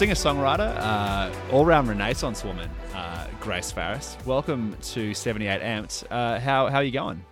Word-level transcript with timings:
singer 0.00 0.14
songwriter, 0.14 0.74
uh, 0.78 1.30
all 1.52 1.66
round 1.66 1.86
Renaissance 1.86 2.42
woman, 2.42 2.70
uh, 2.94 3.26
Grace 3.38 3.70
Farriss. 3.70 4.16
Welcome 4.24 4.74
to 4.80 5.12
78 5.12 5.60
Amped. 5.60 6.04
Uh, 6.10 6.40
how, 6.40 6.68
how 6.68 6.76
are 6.76 6.82
you 6.82 6.90
going? 6.90 7.22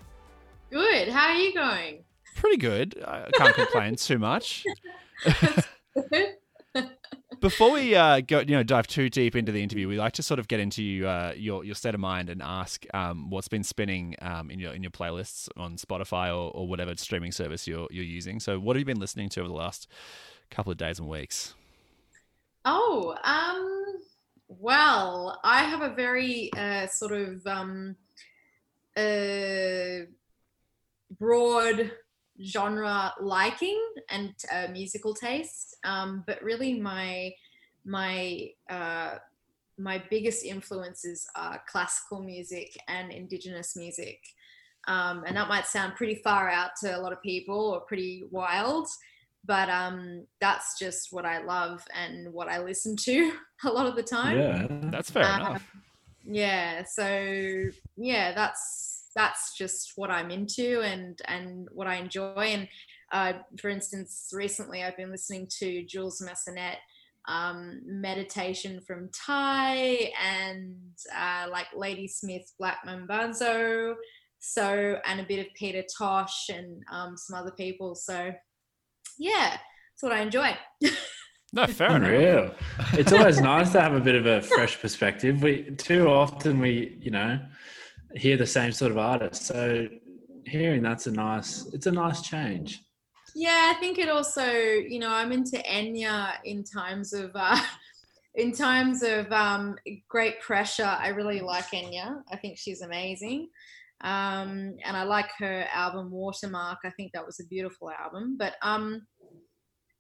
Good. 0.71 1.09
How 1.09 1.29
are 1.29 1.37
you 1.37 1.55
going? 1.55 2.05
Pretty 2.37 2.59
good. 2.59 3.03
I 3.07 3.31
can't 3.33 3.55
complain 3.55 3.97
too 3.97 4.19
much. 4.19 4.67
Before 7.41 7.71
we 7.71 7.95
uh, 7.95 8.21
go, 8.21 8.41
you 8.41 8.55
know, 8.55 8.63
dive 8.63 8.87
too 8.87 9.09
deep 9.09 9.35
into 9.35 9.51
the 9.51 9.63
interview, 9.63 9.89
we 9.89 9.97
like 9.97 10.13
to 10.13 10.23
sort 10.23 10.39
of 10.39 10.47
get 10.47 10.61
into 10.61 11.07
uh, 11.07 11.33
your 11.35 11.65
your 11.65 11.75
state 11.75 11.95
of 11.95 12.01
mind 12.01 12.29
and 12.29 12.43
ask 12.43 12.85
um, 12.93 13.31
what's 13.31 13.49
been 13.49 13.65
spinning 13.65 14.15
um, 14.21 14.51
in 14.51 14.59
your 14.59 14.75
in 14.75 14.83
your 14.83 14.91
playlists 14.91 15.49
on 15.57 15.77
Spotify 15.77 16.29
or, 16.29 16.53
or 16.55 16.69
whatever 16.69 16.95
streaming 16.97 17.33
service 17.33 17.67
you're 17.67 17.89
you're 17.91 18.05
using. 18.05 18.41
So, 18.41 18.61
what 18.61 18.77
have 18.77 18.81
you 18.81 18.85
been 18.85 19.01
listening 19.01 19.31
to 19.31 19.41
over 19.41 19.49
the 19.49 19.55
last 19.55 19.89
couple 20.51 20.71
of 20.71 20.77
days 20.77 20.99
and 20.99 21.09
weeks? 21.09 21.55
Oh, 22.65 23.15
um, 23.25 24.03
well, 24.49 25.41
I 25.45 25.63
have 25.65 25.83
a 25.83 25.95
very 25.95 26.51
uh, 26.57 26.87
sort 26.87 27.13
of 27.13 27.47
um, 27.47 27.97
uh, 28.97 30.07
broad 31.19 31.93
genre 32.43 33.13
liking 33.21 33.81
and 34.11 34.35
uh, 34.53 34.67
musical 34.71 35.15
taste, 35.15 35.77
um, 35.85 36.25
but 36.27 36.43
really 36.43 36.79
my 36.81 37.33
my 37.85 38.49
uh, 38.69 39.17
my 39.79 40.03
biggest 40.11 40.45
influences 40.45 41.27
are 41.37 41.63
classical 41.69 42.23
music 42.23 42.77
and 42.89 43.13
indigenous 43.13 43.77
music. 43.77 44.21
Um, 44.87 45.25
and 45.27 45.37
that 45.37 45.49
might 45.49 45.67
sound 45.67 45.97
pretty 45.97 46.17
far 46.17 46.49
out 46.49 46.71
to 46.81 46.97
a 46.97 47.01
lot 47.01 47.13
of 47.13 47.23
people 47.23 47.59
or 47.59 47.81
pretty 47.81 48.25
wild, 48.31 48.89
but 49.49 49.71
um, 49.71 50.27
that's 50.43 50.79
just 50.79 51.09
what 51.11 51.25
I 51.25 51.43
love 51.43 51.83
and 51.95 52.33
what 52.33 52.49
I 52.49 52.63
listen 52.63 52.95
to 52.97 53.33
a 53.65 53.71
lot 53.71 53.87
of 53.87 53.97
the 53.97 54.03
time. 54.03 54.39
Yeah, 54.39 54.67
that's 54.91 55.11
fair 55.11 55.25
um, 55.25 55.41
enough. 55.41 55.73
Yeah, 56.25 56.85
so 56.85 57.71
yeah, 57.97 58.35
that's 58.35 59.07
that's 59.17 59.57
just 59.57 59.95
what 59.97 60.11
I'm 60.11 60.31
into 60.31 60.83
and 60.83 61.19
and 61.27 61.67
what 61.73 61.89
I 61.89 61.97
enjoy. 61.97 62.35
And 62.37 62.69
uh, 63.11 63.41
for 63.59 63.71
instance, 63.71 64.29
recently 64.33 64.85
I've 64.85 64.99
been 64.99 65.11
listening 65.11 65.49
to 65.59 65.85
Jules 65.87 66.23
Massenet 66.23 66.77
um, 67.27 67.81
meditation 67.85 68.81
from 68.87 69.09
Thaïs 69.09 70.11
and 70.23 70.77
uh, 71.17 71.47
like 71.51 71.69
Ladysmith 71.75 72.53
Black 72.59 72.81
Mambazo, 72.87 73.95
so 74.41 75.01
and 75.07 75.21
a 75.21 75.25
bit 75.25 75.41
of 75.41 75.55
Peter 75.55 75.83
Tosh 75.97 76.51
and 76.51 76.83
um, 76.93 77.17
some 77.17 77.39
other 77.39 77.53
people. 77.53 77.95
So 77.95 78.33
yeah, 79.19 79.51
that's 79.51 80.03
what 80.03 80.13
I 80.13 80.21
enjoy. 80.21 80.57
No, 81.51 81.67
fair 81.67 81.93
Unreal. 81.93 82.39
enough. 82.43 82.95
it's 82.99 83.11
always 83.11 83.41
nice 83.41 83.73
to 83.73 83.81
have 83.81 83.95
a 83.95 84.01
bit 84.01 84.15
of 84.15 84.27
a 84.27 84.43
fresh 84.43 84.79
perspective. 84.79 85.43
We 85.43 85.63
too 85.79 86.07
often 86.07 86.61
we, 86.61 86.99
you 87.01 87.11
know, 87.11 87.41
hear 88.15 88.37
the 88.37 88.47
same 88.47 88.71
sort 88.71 88.91
of 88.91 88.99
artists. 88.99 89.47
So 89.47 89.89
hearing 90.45 90.83
that's 90.83 91.07
a 91.07 91.11
nice 91.11 91.65
it's 91.73 91.87
a 91.87 91.91
nice 91.91 92.21
change. 92.21 92.83
Yeah, 93.35 93.73
I 93.75 93.81
think 93.81 93.99
it 93.99 94.11
also, 94.11 94.45
you 94.47 94.99
know, 94.99 95.11
I'm 95.11 95.33
into 95.33 95.57
Enya 95.59 96.33
in 96.45 96.65
times 96.65 97.15
of 97.15 97.31
uh 97.35 97.59
in 98.35 98.53
times 98.53 99.03
of 99.03 99.33
um 99.33 99.77
great 100.07 100.41
pressure. 100.43 100.85
I 100.85 101.09
really 101.09 101.41
like 101.41 101.71
Enya. 101.71 102.21
I 102.31 102.37
think 102.37 102.59
she's 102.59 102.83
amazing. 102.83 103.49
Um 104.03 104.77
and 104.85 104.97
I 104.97 105.03
like 105.03 105.31
her 105.39 105.67
album 105.73 106.11
Watermark. 106.11 106.79
I 106.85 106.91
think 106.91 107.13
that 107.13 107.27
was 107.27 107.41
a 107.41 107.47
beautiful 107.47 107.91
album. 107.91 108.37
But 108.39 108.55
um 108.63 109.03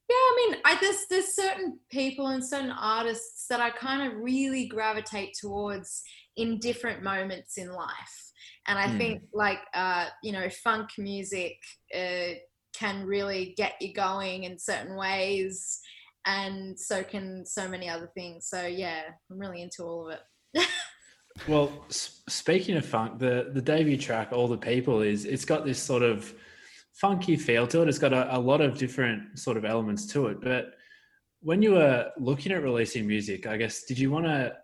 yeah, 0.08 0.14
I 0.16 0.34
mean, 0.36 0.60
I 0.64 0.78
there's 0.80 1.04
there's 1.10 1.34
certain 1.34 1.78
people 1.90 2.28
and 2.28 2.44
certain 2.44 2.70
artists 2.70 3.46
that 3.48 3.60
I 3.60 3.68
kind 3.68 4.10
of 4.10 4.18
really 4.18 4.66
gravitate 4.66 5.36
towards 5.38 6.02
in 6.36 6.58
different 6.60 7.02
moments 7.02 7.58
in 7.58 7.70
life, 7.70 8.32
and 8.66 8.78
I 8.78 8.86
mm. 8.86 8.96
think 8.96 9.22
like 9.34 9.58
uh, 9.74 10.06
you 10.22 10.32
know, 10.32 10.48
funk 10.64 10.88
music 10.96 11.58
uh, 11.94 12.38
can 12.74 13.04
really 13.04 13.52
get 13.58 13.74
you 13.82 13.92
going 13.92 14.44
in 14.44 14.58
certain 14.58 14.96
ways, 14.96 15.78
and 16.24 16.78
so 16.78 17.02
can 17.02 17.44
so 17.44 17.68
many 17.68 17.90
other 17.90 18.10
things. 18.14 18.48
So 18.48 18.64
yeah, 18.64 19.02
I'm 19.30 19.38
really 19.38 19.60
into 19.60 19.82
all 19.82 20.08
of 20.08 20.14
it. 20.54 20.66
well, 21.46 21.72
speaking 21.88 22.76
of 22.76 22.84
funk, 22.84 23.18
the 23.18 23.50
the 23.52 23.62
debut 23.62 23.96
track, 23.96 24.32
"All 24.32 24.48
the 24.48 24.58
People," 24.58 25.02
is 25.02 25.24
it's 25.24 25.44
got 25.44 25.64
this 25.64 25.80
sort 25.80 26.02
of 26.02 26.34
funky 26.94 27.36
feel 27.36 27.66
to 27.68 27.82
it. 27.82 27.88
It's 27.88 27.98
got 27.98 28.12
a, 28.12 28.36
a 28.36 28.38
lot 28.38 28.60
of 28.60 28.76
different 28.76 29.38
sort 29.38 29.56
of 29.56 29.64
elements 29.64 30.06
to 30.06 30.26
it. 30.28 30.40
But 30.40 30.74
when 31.40 31.62
you 31.62 31.72
were 31.72 32.10
looking 32.18 32.52
at 32.52 32.62
releasing 32.62 33.06
music, 33.06 33.46
I 33.46 33.56
guess, 33.56 33.84
did 33.84 33.98
you 33.98 34.10
want 34.10 34.26
to 34.26 34.54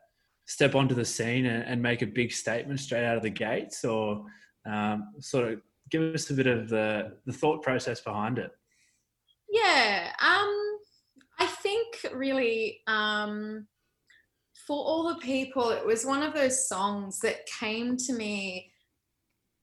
step 0.46 0.74
onto 0.74 0.94
the 0.94 1.04
scene 1.04 1.46
and, 1.46 1.64
and, 1.64 1.80
make 1.80 2.02
a 2.02 2.06
big 2.06 2.30
statement 2.30 2.78
straight 2.78 3.04
out 3.04 3.16
of 3.16 3.22
the 3.22 3.30
gates 3.30 3.82
or 3.84 4.24
um, 4.66 5.12
sort 5.20 5.50
of 5.50 5.60
give 5.90 6.02
us 6.14 6.28
a 6.28 6.34
bit 6.34 6.46
of 6.46 6.68
the, 6.68 7.16
the 7.24 7.32
thought 7.32 7.62
process 7.62 8.00
behind 8.00 8.38
it? 8.38 8.50
Yeah, 9.48 10.12
um, 10.20 10.78
I 11.38 11.46
think 11.46 12.04
really 12.12 12.80
um, 12.86 13.66
for 14.66 14.76
all 14.76 15.08
the 15.08 15.20
people, 15.20 15.70
it 15.70 15.84
was 15.84 16.06
one 16.06 16.22
of 16.22 16.34
those 16.34 16.68
songs 16.68 17.20
that 17.20 17.46
came 17.46 17.96
to 17.98 18.12
me 18.12 18.70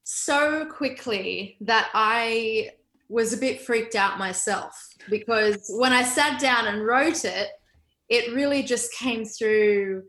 so 0.04 0.66
quickly 0.66 1.56
that 1.60 1.90
I 1.94 2.70
was 3.08 3.32
a 3.32 3.36
bit 3.36 3.60
freaked 3.60 3.94
out 3.94 4.18
myself 4.18 4.74
because 5.10 5.70
when 5.76 5.92
I 5.92 6.02
sat 6.02 6.40
down 6.40 6.66
and 6.66 6.86
wrote 6.86 7.24
it, 7.24 7.48
it 8.08 8.34
really 8.34 8.62
just 8.62 8.92
came 8.94 9.24
through 9.24 10.04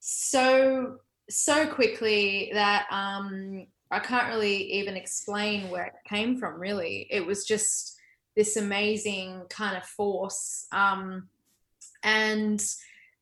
so 0.00 0.98
so 1.30 1.66
quickly 1.66 2.50
that 2.52 2.86
um, 2.90 3.66
I 3.90 4.00
can't 4.00 4.28
really 4.28 4.56
even 4.72 4.96
explain 4.96 5.70
where 5.70 5.84
it 5.84 5.92
came 6.08 6.36
from. 6.38 6.60
Really, 6.60 7.06
it 7.10 7.24
was 7.24 7.44
just 7.44 7.96
this 8.36 8.56
amazing 8.56 9.42
kind 9.48 9.76
of 9.76 9.84
force, 9.84 10.66
um, 10.72 11.28
and 12.02 12.62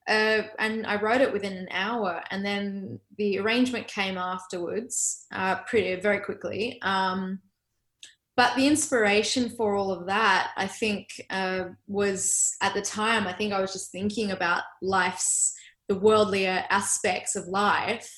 uh, 0.08 0.42
and 0.58 0.86
I 0.86 1.00
wrote 1.00 1.20
it 1.20 1.32
within 1.32 1.52
an 1.52 1.68
hour, 1.70 2.22
and 2.30 2.44
then 2.44 3.00
the 3.16 3.38
arrangement 3.38 3.86
came 3.86 4.16
afterwards, 4.18 5.26
uh, 5.32 5.56
pretty 5.66 6.00
very 6.00 6.20
quickly. 6.20 6.78
Um, 6.82 7.40
but 8.36 8.56
the 8.56 8.66
inspiration 8.66 9.50
for 9.50 9.74
all 9.74 9.92
of 9.92 10.06
that, 10.06 10.50
I 10.56 10.66
think, 10.66 11.08
uh, 11.30 11.64
was 11.86 12.56
at 12.62 12.74
the 12.74 12.82
time. 12.82 13.26
I 13.26 13.32
think 13.32 13.52
I 13.52 13.60
was 13.60 13.72
just 13.72 13.92
thinking 13.92 14.30
about 14.30 14.62
life's 14.82 15.54
the 15.88 15.96
worldlier 15.96 16.64
aspects 16.70 17.36
of 17.36 17.46
life, 17.46 18.10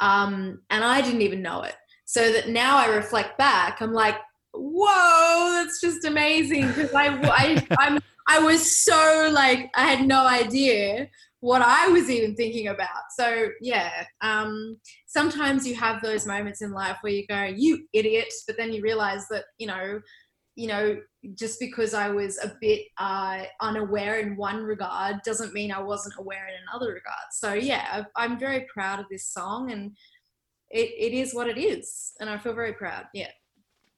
um, 0.00 0.62
and 0.70 0.82
I 0.84 1.00
didn't 1.00 1.22
even 1.22 1.42
know 1.42 1.62
it. 1.62 1.74
So 2.06 2.32
that 2.32 2.48
now 2.48 2.76
I 2.76 2.86
reflect 2.86 3.38
back, 3.38 3.80
I'm 3.80 3.92
like, 3.92 4.16
whoa, 4.52 5.52
that's 5.52 5.80
just 5.80 6.04
amazing 6.04 6.66
because 6.68 6.92
I, 6.92 7.08
I 7.22 7.66
I'm 7.78 8.00
I 8.28 8.38
was 8.40 8.78
so 8.84 9.30
like 9.32 9.70
I 9.74 9.84
had 9.86 10.06
no 10.06 10.26
idea 10.26 11.08
what 11.40 11.62
I 11.62 11.88
was 11.88 12.10
even 12.10 12.36
thinking 12.36 12.68
about. 12.68 13.04
So 13.18 13.48
yeah, 13.60 14.04
um, 14.20 14.78
sometimes 15.06 15.66
you 15.66 15.74
have 15.74 16.02
those 16.02 16.26
moments 16.26 16.62
in 16.62 16.72
life 16.72 16.98
where 17.00 17.12
you 17.12 17.26
go, 17.26 17.44
"You 17.44 17.86
idiot," 17.92 18.32
but 18.46 18.56
then 18.56 18.72
you 18.72 18.82
realize 18.82 19.26
that 19.28 19.44
you 19.58 19.66
know, 19.66 20.00
you 20.54 20.68
know, 20.68 20.98
just 21.34 21.58
because 21.58 21.94
I 21.94 22.10
was 22.10 22.38
a 22.38 22.52
bit 22.60 22.82
uh, 22.98 23.44
unaware 23.60 24.20
in 24.20 24.36
one 24.36 24.62
regard 24.62 25.16
doesn't 25.24 25.54
mean 25.54 25.72
I 25.72 25.80
wasn't 25.80 26.18
aware 26.18 26.46
in 26.46 26.54
another 26.68 26.88
regard. 26.88 27.26
So 27.32 27.54
yeah, 27.54 28.04
I'm 28.16 28.38
very 28.38 28.66
proud 28.72 29.00
of 29.00 29.06
this 29.10 29.28
song, 29.28 29.72
and 29.72 29.92
it, 30.70 30.90
it 30.98 31.16
is 31.16 31.34
what 31.34 31.48
it 31.48 31.58
is, 31.58 32.12
and 32.20 32.28
I 32.28 32.38
feel 32.38 32.54
very 32.54 32.74
proud. 32.74 33.06
Yeah. 33.14 33.28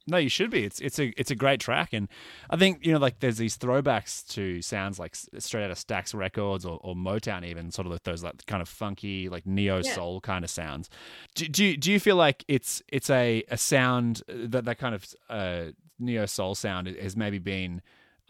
No, 0.06 0.16
you 0.16 0.28
should 0.28 0.50
be. 0.50 0.64
It's 0.64 0.80
it's 0.80 0.98
a 0.98 1.12
it's 1.16 1.30
a 1.30 1.34
great 1.34 1.60
track, 1.60 1.92
and 1.92 2.08
I 2.50 2.56
think 2.56 2.84
you 2.84 2.92
know 2.92 2.98
like 2.98 3.20
there's 3.20 3.36
these 3.36 3.56
throwbacks 3.56 4.26
to 4.30 4.60
sounds 4.60 4.98
like 4.98 5.14
straight 5.14 5.64
out 5.64 5.70
of 5.70 5.78
Stax 5.78 6.14
Records 6.14 6.64
or, 6.64 6.80
or 6.82 6.94
Motown, 6.94 7.44
even 7.44 7.70
sort 7.70 7.86
of 7.86 7.92
like 7.92 8.02
those 8.02 8.24
like 8.24 8.44
kind 8.46 8.60
of 8.60 8.68
funky 8.68 9.28
like 9.28 9.46
neo 9.46 9.82
soul 9.82 10.14
yeah. 10.14 10.26
kind 10.26 10.44
of 10.44 10.50
sounds. 10.50 10.90
Do, 11.34 11.46
do 11.46 11.64
you, 11.64 11.76
do 11.76 11.92
you 11.92 12.00
feel 12.00 12.16
like 12.16 12.44
it's 12.48 12.82
it's 12.88 13.10
a 13.10 13.44
a 13.48 13.56
sound 13.56 14.22
that 14.28 14.64
that 14.64 14.78
kind 14.78 14.94
of 14.94 15.06
uh, 15.30 15.64
neo 15.98 16.26
soul 16.26 16.54
sound 16.54 16.88
has 16.88 17.16
maybe 17.16 17.38
been 17.38 17.80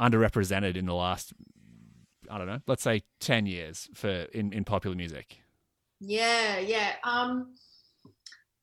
underrepresented 0.00 0.76
in 0.76 0.86
the 0.86 0.94
last 0.94 1.32
I 2.30 2.38
don't 2.38 2.46
know, 2.46 2.60
let's 2.66 2.82
say 2.82 3.02
ten 3.20 3.46
years 3.46 3.88
for 3.94 4.08
in 4.08 4.52
in 4.52 4.64
popular 4.64 4.96
music? 4.96 5.38
Yeah, 6.00 6.58
yeah. 6.58 6.94
Um, 7.04 7.54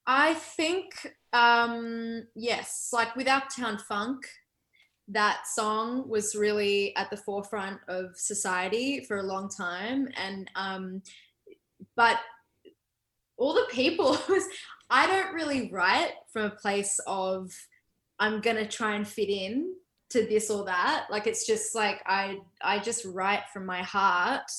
I 0.06 0.34
think 0.34 1.14
um, 1.34 2.28
yes, 2.36 2.90
like 2.94 3.16
with 3.16 3.28
Uptown 3.28 3.78
Funk, 3.78 4.26
that 5.08 5.42
song 5.48 6.08
was 6.08 6.36
really 6.36 6.96
at 6.96 7.10
the 7.10 7.18
forefront 7.18 7.80
of 7.88 8.16
society 8.16 9.04
for 9.06 9.18
a 9.18 9.24
long 9.24 9.50
time. 9.50 10.08
And, 10.16 10.50
um, 10.56 11.02
but 11.96 12.20
all 13.38 13.54
the 13.54 13.68
people 13.72 14.18
was, 14.30 14.44
I 14.90 15.08
don't 15.08 15.34
really 15.34 15.72
write 15.72 16.14
from 16.32 16.46
a 16.46 16.50
place 16.52 17.00
of, 17.08 17.52
I'm 18.20 18.42
to 18.42 18.68
try 18.68 18.96
and 18.96 19.08
fit 19.08 19.30
in. 19.30 19.74
to 20.12 20.26
this 20.26 20.50
or 20.50 20.66
that. 20.66 21.08
Like 21.10 21.28
it's 21.28 21.46
just 21.46 21.76
like 21.76 22.02
I 22.06 22.40
I 22.62 22.80
just 22.80 23.06
write 23.06 23.44
from 23.54 23.66
my 23.66 23.84
heart 23.84 24.50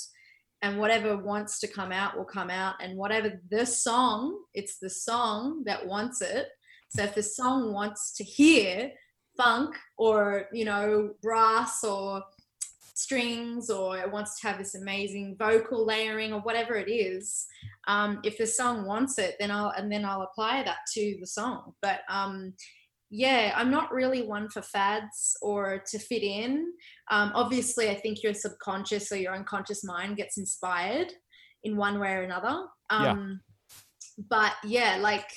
and 0.62 0.78
whatever 0.78 1.16
wants 1.16 1.58
to 1.60 1.68
come 1.68 1.90
out 1.92 2.16
will 2.16 2.24
come 2.24 2.50
out 2.50 2.76
and 2.80 2.96
whatever 2.96 3.40
the 3.50 3.66
song, 3.66 4.38
it's 4.54 4.78
the 4.78 4.90
song 4.90 5.64
that 5.66 5.86
wants 5.86 6.20
it. 6.20 6.48
So 6.90 7.02
if 7.04 7.14
the 7.14 7.22
song 7.22 7.72
wants 7.72 8.12
to 8.16 8.24
hear 8.24 8.92
funk 9.36 9.76
or, 9.96 10.46
you 10.52 10.64
know, 10.64 11.14
brass 11.22 11.82
or 11.84 12.22
strings 13.00 13.70
or 13.70 13.98
it 13.98 14.10
wants 14.10 14.38
to 14.38 14.46
have 14.46 14.58
this 14.58 14.74
amazing 14.74 15.34
vocal 15.38 15.86
layering 15.86 16.32
or 16.32 16.40
whatever 16.40 16.74
it 16.74 16.90
is 16.90 17.46
um, 17.88 18.20
if 18.24 18.36
the 18.36 18.46
song 18.46 18.84
wants 18.84 19.18
it 19.18 19.36
then 19.40 19.50
i'll 19.50 19.70
and 19.70 19.90
then 19.90 20.04
i'll 20.04 20.22
apply 20.22 20.62
that 20.62 20.78
to 20.92 21.16
the 21.18 21.26
song. 21.26 21.72
But 21.80 22.00
um, 22.08 22.52
yeah 23.10 23.52
i'm 23.56 23.70
not 23.70 23.92
really 23.92 24.22
one 24.22 24.48
for 24.50 24.62
fads 24.62 25.36
or 25.40 25.82
to 25.90 25.98
fit 25.98 26.22
in. 26.22 26.72
Um, 27.10 27.32
obviously 27.34 27.88
i 27.88 27.94
think 27.94 28.22
your 28.22 28.34
subconscious 28.34 29.10
or 29.10 29.16
your 29.16 29.34
unconscious 29.34 29.82
mind 29.82 30.16
gets 30.16 30.36
inspired 30.36 31.12
in 31.64 31.76
one 31.76 31.98
way 31.98 32.12
or 32.12 32.22
another. 32.22 32.66
Yeah. 32.90 33.12
Um, 33.12 33.40
but 34.28 34.52
yeah 34.64 34.98
like 35.00 35.30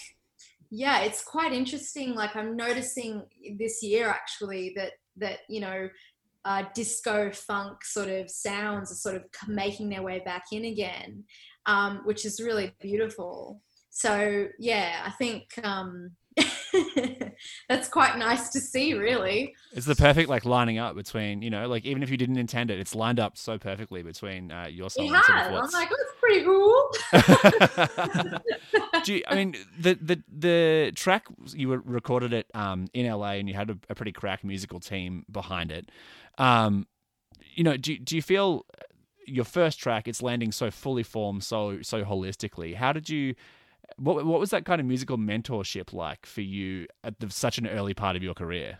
yeah 0.75 1.01
it's 1.01 1.23
quite 1.23 1.53
interesting 1.53 2.15
like 2.15 2.35
i'm 2.35 2.57
noticing 2.57 3.21
this 3.59 3.83
year 3.83 4.07
actually 4.07 4.73
that 4.75 4.93
that 5.15 5.39
you 5.47 5.61
know 5.61 5.87
uh, 6.45 6.63
disco 6.73 7.31
funk 7.31 7.83
sort 7.85 8.09
of 8.09 8.29
sounds 8.29 8.91
are 8.91 8.95
sort 8.95 9.15
of 9.15 9.23
making 9.47 9.89
their 9.89 10.01
way 10.01 10.21
back 10.25 10.45
in 10.51 10.65
again, 10.65 11.23
um, 11.65 12.01
which 12.03 12.25
is 12.25 12.41
really 12.41 12.73
beautiful. 12.81 13.61
So 13.89 14.47
yeah, 14.59 15.03
I 15.05 15.11
think 15.11 15.47
um, 15.63 16.11
that's 17.69 17.87
quite 17.87 18.17
nice 18.17 18.49
to 18.49 18.59
see. 18.59 18.93
Really, 18.93 19.53
it's 19.71 19.85
the 19.85 19.95
perfect 19.95 20.29
like 20.29 20.45
lining 20.45 20.79
up 20.79 20.95
between 20.95 21.41
you 21.41 21.49
know 21.49 21.67
like 21.67 21.85
even 21.85 22.03
if 22.03 22.09
you 22.09 22.17
didn't 22.17 22.37
intend 22.37 22.71
it, 22.71 22.79
it's 22.79 22.95
lined 22.95 23.19
up 23.19 23.37
so 23.37 23.57
perfectly 23.57 24.01
between 24.01 24.51
uh, 24.51 24.67
your 24.69 24.89
song. 24.89 25.05
It 25.05 25.13
has. 25.13 25.25
Sort 25.25 25.39
of 25.39 25.63
I'm 25.63 25.71
like, 25.71 25.89
oh, 25.93 26.12
pretty 26.23 26.45
cool. 26.45 26.91
Do 29.03 29.13
you, 29.13 29.23
I 29.27 29.35
mean 29.35 29.55
the 29.77 29.95
the 29.95 30.23
the 30.31 30.91
track 30.95 31.25
you 31.53 31.69
recorded 31.71 32.33
it 32.33 32.47
um, 32.53 32.87
in 32.93 33.11
LA 33.11 33.33
and 33.33 33.49
you 33.49 33.55
had 33.55 33.69
a, 33.69 33.77
a 33.89 33.95
pretty 33.95 34.11
crack 34.11 34.43
musical 34.43 34.79
team 34.79 35.25
behind 35.29 35.71
it. 35.71 35.89
Um, 36.37 36.87
you 37.55 37.63
know, 37.63 37.77
do 37.77 37.97
do 37.97 38.15
you 38.15 38.21
feel 38.21 38.65
your 39.25 39.45
first 39.45 39.79
track 39.79 40.07
it's 40.07 40.21
landing 40.21 40.51
so 40.51 40.71
fully 40.71 41.03
formed, 41.03 41.43
so 41.43 41.81
so 41.81 42.03
holistically? 42.03 42.75
How 42.75 42.93
did 42.93 43.09
you? 43.09 43.35
What 43.97 44.25
what 44.25 44.39
was 44.39 44.51
that 44.51 44.65
kind 44.65 44.79
of 44.79 44.87
musical 44.87 45.17
mentorship 45.17 45.93
like 45.93 46.25
for 46.25 46.41
you 46.41 46.87
at 47.03 47.19
the, 47.19 47.29
such 47.29 47.57
an 47.57 47.67
early 47.67 47.93
part 47.93 48.15
of 48.15 48.23
your 48.23 48.33
career? 48.33 48.79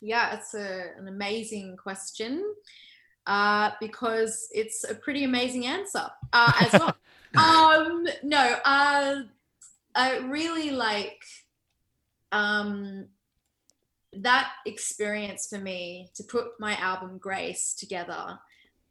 Yeah, 0.00 0.34
it's 0.34 0.54
a, 0.54 0.92
an 0.96 1.08
amazing 1.08 1.76
question 1.76 2.42
uh, 3.30 3.70
because 3.78 4.48
it's 4.52 4.82
a 4.82 4.94
pretty 4.94 5.22
amazing 5.22 5.64
answer 5.64 6.04
uh, 6.32 6.52
as 6.60 6.72
well. 6.72 6.96
um, 7.36 8.04
no, 8.24 8.56
uh, 8.64 9.20
I 9.94 10.18
really 10.18 10.72
like 10.72 11.22
um, 12.32 13.06
that 14.14 14.50
experience 14.66 15.46
for 15.46 15.58
me 15.58 16.10
to 16.16 16.24
put 16.24 16.58
my 16.58 16.74
album 16.78 17.18
Grace 17.18 17.72
together 17.72 18.36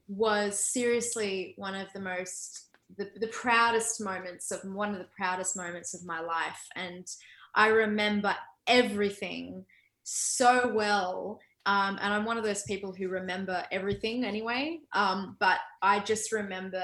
was 0.07 0.57
seriously 0.57 1.53
one 1.57 1.75
of 1.75 1.91
the 1.93 1.99
most 1.99 2.67
the, 2.97 3.09
the 3.19 3.27
proudest 3.27 4.01
moments 4.01 4.51
of 4.51 4.61
one 4.63 4.93
of 4.93 4.99
the 4.99 5.09
proudest 5.15 5.55
moments 5.55 5.93
of 5.93 6.03
my 6.03 6.19
life 6.19 6.67
and 6.75 7.05
i 7.53 7.67
remember 7.67 8.35
everything 8.65 9.63
so 10.01 10.71
well 10.73 11.39
um, 11.69 11.97
and 12.01 12.13
i'm 12.13 12.25
one 12.25 12.37
of 12.37 12.43
those 12.43 12.63
people 12.63 12.93
who 12.93 13.07
remember 13.07 13.63
everything 13.71 14.23
anyway 14.23 14.79
um, 14.93 15.37
but 15.39 15.59
i 15.81 15.99
just 15.99 16.31
remember 16.31 16.83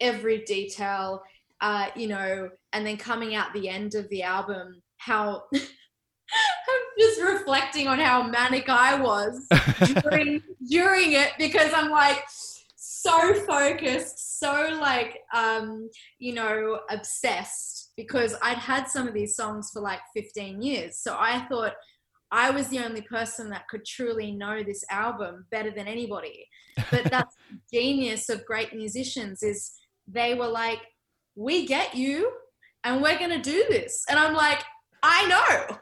every 0.00 0.44
detail 0.44 1.22
uh, 1.60 1.86
you 1.94 2.06
know 2.06 2.50
and 2.72 2.86
then 2.86 2.96
coming 2.96 3.34
out 3.34 3.52
the 3.52 3.68
end 3.68 3.94
of 3.94 4.08
the 4.10 4.22
album 4.22 4.82
how 4.98 5.42
I'm 6.28 6.82
just 6.98 7.20
reflecting 7.20 7.86
on 7.86 7.98
how 7.98 8.22
manic 8.24 8.68
I 8.68 9.00
was 9.00 9.46
during 10.02 10.42
during 10.68 11.12
it 11.12 11.32
because 11.38 11.72
I'm 11.72 11.90
like 11.90 12.24
so 12.76 13.34
focused, 13.34 14.40
so 14.40 14.78
like 14.80 15.20
um, 15.32 15.88
you 16.18 16.34
know, 16.34 16.80
obsessed 16.90 17.92
because 17.96 18.34
I'd 18.42 18.58
had 18.58 18.88
some 18.88 19.06
of 19.06 19.14
these 19.14 19.36
songs 19.36 19.70
for 19.72 19.80
like 19.80 20.00
15 20.14 20.60
years. 20.60 20.98
So 20.98 21.16
I 21.18 21.46
thought 21.48 21.74
I 22.30 22.50
was 22.50 22.68
the 22.68 22.80
only 22.80 23.02
person 23.02 23.50
that 23.50 23.68
could 23.68 23.84
truly 23.84 24.32
know 24.32 24.62
this 24.62 24.84
album 24.90 25.46
better 25.50 25.70
than 25.70 25.86
anybody. 25.86 26.46
But 26.90 27.04
that's 27.10 27.36
the 27.50 27.58
genius 27.72 28.28
of 28.28 28.44
great 28.44 28.74
musicians 28.74 29.42
is 29.42 29.72
they 30.08 30.34
were 30.34 30.48
like, 30.48 30.80
we 31.34 31.66
get 31.66 31.94
you 31.94 32.32
and 32.84 33.02
we're 33.02 33.18
going 33.18 33.30
to 33.30 33.42
do 33.42 33.64
this. 33.68 34.04
And 34.08 34.18
I'm 34.18 34.34
like, 34.34 34.62
I 35.02 35.26
know. 35.26 35.78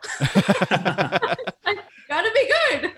Gotta 2.08 2.31
be 2.35 2.52
good. 2.70 2.93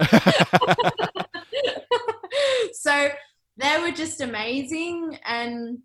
so 2.72 3.08
they 3.56 3.78
were 3.80 3.92
just 3.92 4.20
amazing. 4.20 5.18
And, 5.24 5.78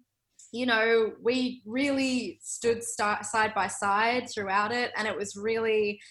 you 0.51 0.65
know, 0.65 1.13
we 1.21 1.61
really 1.65 2.39
stood 2.41 2.83
st- 2.83 3.25
side 3.25 3.53
by 3.53 3.67
side 3.67 4.29
throughout 4.29 4.71
it. 4.71 4.91
And 4.97 5.07
it 5.07 5.15
was 5.15 5.35
really, 5.35 6.01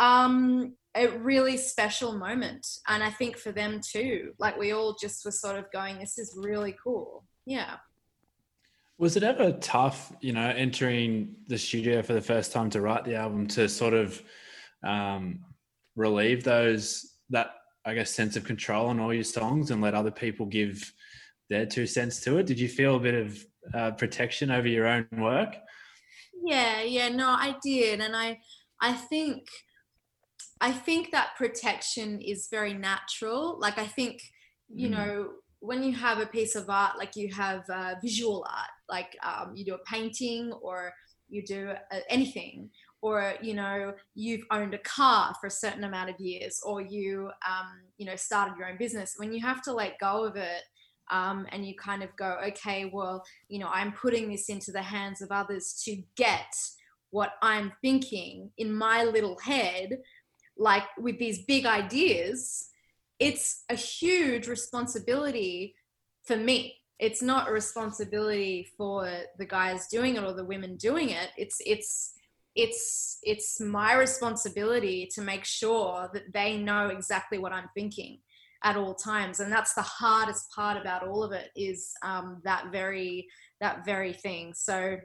um, 0.00 0.74
a 0.96 1.06
really 1.06 1.56
special 1.56 2.18
moment. 2.18 2.66
And 2.88 3.04
I 3.04 3.10
think 3.10 3.36
for 3.36 3.52
them 3.52 3.80
too, 3.80 4.32
like 4.40 4.58
we 4.58 4.72
all 4.72 4.96
just 5.00 5.24
were 5.24 5.30
sort 5.30 5.56
of 5.56 5.70
going, 5.70 5.98
this 5.98 6.18
is 6.18 6.36
really 6.36 6.74
cool. 6.82 7.24
Yeah. 7.46 7.76
Was 8.98 9.16
it 9.16 9.22
ever 9.22 9.52
tough, 9.52 10.12
you 10.20 10.32
know, 10.32 10.48
entering 10.48 11.36
the 11.46 11.56
studio 11.56 12.02
for 12.02 12.12
the 12.14 12.20
first 12.20 12.50
time 12.50 12.70
to 12.70 12.80
write 12.80 13.04
the 13.04 13.14
album 13.14 13.46
to 13.48 13.68
sort 13.68 13.94
of 13.94 14.20
um, 14.82 15.44
relieve 15.94 16.42
those 16.42 17.14
that 17.30 17.52
I 17.84 17.94
guess 17.94 18.10
sense 18.10 18.36
of 18.36 18.44
control 18.44 18.88
on 18.88 19.00
all 19.00 19.14
your 19.14 19.24
songs 19.24 19.70
and 19.70 19.80
let 19.80 19.94
other 19.94 20.10
people 20.10 20.44
give 20.44 20.92
their 21.48 21.66
two 21.66 21.86
cents 21.86 22.20
to 22.20 22.38
it? 22.38 22.46
Did 22.46 22.58
you 22.58 22.68
feel 22.68 22.96
a 22.96 23.00
bit 23.00 23.14
of 23.14 23.46
uh, 23.74 23.90
protection 23.92 24.50
over 24.50 24.68
your 24.68 24.86
own 24.86 25.06
work? 25.18 25.56
Yeah, 26.44 26.82
yeah, 26.82 27.08
no, 27.08 27.28
I 27.28 27.56
did, 27.62 28.00
and 28.00 28.16
I, 28.16 28.40
I 28.80 28.92
think, 28.92 29.46
I 30.60 30.72
think 30.72 31.10
that 31.10 31.36
protection 31.36 32.20
is 32.20 32.48
very 32.50 32.74
natural. 32.74 33.58
Like 33.58 33.78
I 33.78 33.86
think, 33.86 34.20
you 34.68 34.88
mm. 34.88 34.92
know, 34.92 35.28
when 35.60 35.82
you 35.82 35.92
have 35.92 36.18
a 36.18 36.26
piece 36.26 36.54
of 36.54 36.68
art, 36.68 36.98
like 36.98 37.16
you 37.16 37.32
have 37.32 37.68
uh, 37.70 37.94
visual 38.02 38.46
art, 38.48 38.70
like 38.88 39.16
um, 39.22 39.52
you 39.54 39.64
do 39.64 39.74
a 39.74 39.90
painting 39.90 40.52
or 40.52 40.92
you 41.28 41.42
do 41.44 41.70
uh, 41.70 41.98
anything, 42.08 42.70
or 43.02 43.34
you 43.40 43.54
know 43.54 43.94
you've 44.14 44.44
owned 44.50 44.74
a 44.74 44.78
car 44.78 45.34
for 45.40 45.46
a 45.46 45.50
certain 45.50 45.84
amount 45.84 46.10
of 46.10 46.18
years, 46.18 46.60
or 46.64 46.80
you 46.80 47.30
um, 47.48 47.82
you 47.98 48.06
know 48.06 48.16
started 48.16 48.56
your 48.58 48.68
own 48.68 48.78
business. 48.78 49.14
When 49.16 49.32
you 49.32 49.40
have 49.42 49.62
to 49.62 49.72
let 49.72 49.98
go 49.98 50.24
of 50.24 50.36
it. 50.36 50.62
Um, 51.12 51.44
and 51.50 51.66
you 51.66 51.74
kind 51.74 52.04
of 52.04 52.14
go, 52.14 52.38
okay, 52.50 52.88
well, 52.94 53.24
you 53.48 53.58
know, 53.58 53.68
I'm 53.68 53.90
putting 53.90 54.30
this 54.30 54.48
into 54.48 54.70
the 54.70 54.80
hands 54.80 55.20
of 55.20 55.32
others 55.32 55.82
to 55.84 56.00
get 56.14 56.54
what 57.10 57.32
I'm 57.42 57.72
thinking 57.82 58.50
in 58.58 58.72
my 58.72 59.04
little 59.04 59.36
head, 59.38 59.98
like 60.60 60.84
with 60.98 61.18
these 61.18 61.44
big 61.46 61.66
ideas 61.66 62.70
it's 63.20 63.64
a 63.68 63.74
huge 63.74 64.48
responsibility 64.48 65.76
for 66.24 66.36
me. 66.36 66.76
It's 66.98 67.22
not 67.22 67.48
a 67.48 67.52
responsibility 67.52 68.68
for 68.76 69.08
the 69.38 69.44
guys 69.46 69.86
doing 69.88 70.16
it 70.16 70.24
or 70.24 70.32
the 70.32 70.44
women 70.44 70.76
doing 70.76 71.10
it. 71.10 71.28
It's 71.36 71.58
it's 71.64 72.14
it's 72.56 73.18
it's 73.22 73.60
my 73.60 73.94
responsibility 73.94 75.08
to 75.14 75.20
make 75.20 75.44
sure 75.44 76.10
that 76.12 76.32
they 76.32 76.56
know 76.56 76.88
exactly 76.88 77.38
what 77.38 77.52
i'm 77.52 77.68
thinking 77.76 78.18
at 78.64 78.76
all 78.76 78.94
times. 78.94 79.38
And 79.40 79.52
that's 79.52 79.72
the 79.74 79.82
hardest 79.82 80.50
part 80.54 80.76
about 80.76 81.06
all 81.06 81.22
of 81.22 81.32
it 81.32 81.50
is 81.54 81.92
um, 82.02 82.42
that 82.44 82.72
very 82.72 83.28
that 83.60 83.84
very 83.84 84.12
thing. 84.12 84.52
So 84.54 84.98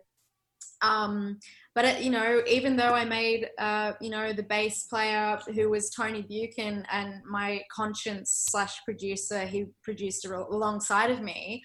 um, 0.81 1.39
but 1.73 1.85
it, 1.85 2.01
you 2.01 2.09
know, 2.09 2.41
even 2.47 2.75
though 2.75 2.93
I 2.93 3.05
made, 3.05 3.49
uh, 3.59 3.93
you 3.99 4.09
know, 4.09 4.33
the 4.33 4.43
bass 4.43 4.83
player 4.83 5.37
who 5.53 5.69
was 5.69 5.89
Tony 5.89 6.23
Buchen 6.23 6.85
and 6.91 7.23
my 7.29 7.61
conscience 7.71 8.45
slash 8.49 8.83
producer, 8.85 9.45
he 9.45 9.65
produced 9.83 10.25
alongside 10.25 11.11
of 11.11 11.21
me. 11.21 11.63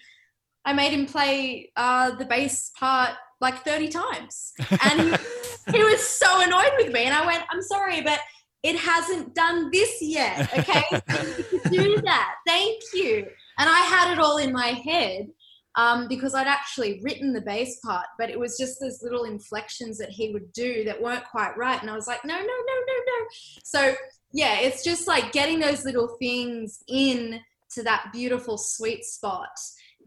I 0.65 0.73
made 0.73 0.91
him 0.91 1.05
play 1.05 1.71
uh, 1.75 2.15
the 2.15 2.25
bass 2.25 2.71
part 2.77 3.11
like 3.39 3.63
30 3.63 3.89
times. 3.89 4.53
And 4.83 5.01
he, 5.01 5.77
he 5.77 5.83
was 5.83 6.05
so 6.05 6.41
annoyed 6.41 6.73
with 6.77 6.93
me. 6.93 7.05
And 7.05 7.13
I 7.13 7.25
went, 7.25 7.43
I'm 7.49 7.61
sorry, 7.61 8.01
but 8.01 8.19
it 8.63 8.77
hasn't 8.77 9.33
done 9.33 9.69
this 9.71 9.97
yet. 10.01 10.51
Okay. 10.57 10.83
so 11.09 11.45
you 11.71 11.83
do 11.83 12.01
that. 12.01 12.35
Thank 12.45 12.81
you. 12.93 13.25
And 13.57 13.69
I 13.69 13.79
had 13.79 14.13
it 14.13 14.19
all 14.19 14.37
in 14.37 14.51
my 14.51 14.67
head 14.67 15.27
um, 15.75 16.07
because 16.07 16.33
I'd 16.33 16.47
actually 16.47 16.99
written 17.03 17.33
the 17.33 17.41
bass 17.41 17.79
part, 17.83 18.05
but 18.19 18.29
it 18.29 18.39
was 18.39 18.57
just 18.57 18.79
those 18.79 19.01
little 19.01 19.23
inflections 19.23 19.97
that 19.99 20.09
he 20.09 20.31
would 20.31 20.51
do 20.53 20.83
that 20.83 21.01
weren't 21.01 21.23
quite 21.25 21.55
right. 21.57 21.81
And 21.81 21.89
I 21.89 21.95
was 21.95 22.07
like, 22.07 22.25
no, 22.25 22.35
no, 22.35 22.41
no, 22.41 22.45
no, 22.45 22.93
no. 23.07 23.27
So 23.63 23.95
yeah, 24.33 24.59
it's 24.59 24.83
just 24.83 25.07
like 25.07 25.31
getting 25.31 25.59
those 25.59 25.85
little 25.85 26.15
things 26.19 26.83
in 26.87 27.39
to 27.71 27.83
that 27.83 28.09
beautiful 28.11 28.57
sweet 28.57 29.05
spot 29.05 29.49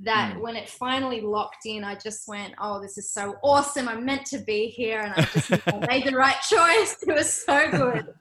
that 0.00 0.34
mm. 0.34 0.40
when 0.40 0.56
it 0.56 0.68
finally 0.68 1.20
locked 1.20 1.66
in, 1.66 1.84
I 1.84 1.94
just 1.94 2.26
went, 2.26 2.54
oh, 2.60 2.80
this 2.80 2.98
is 2.98 3.12
so 3.12 3.36
awesome. 3.42 3.88
I'm 3.88 4.04
meant 4.04 4.26
to 4.26 4.38
be 4.38 4.66
here. 4.66 5.00
And 5.00 5.14
I 5.16 5.22
just 5.22 5.50
made 5.88 6.04
the 6.04 6.16
right 6.16 6.36
choice. 6.48 6.96
It 7.06 7.14
was 7.14 7.32
so 7.32 7.70
good. 7.70 8.14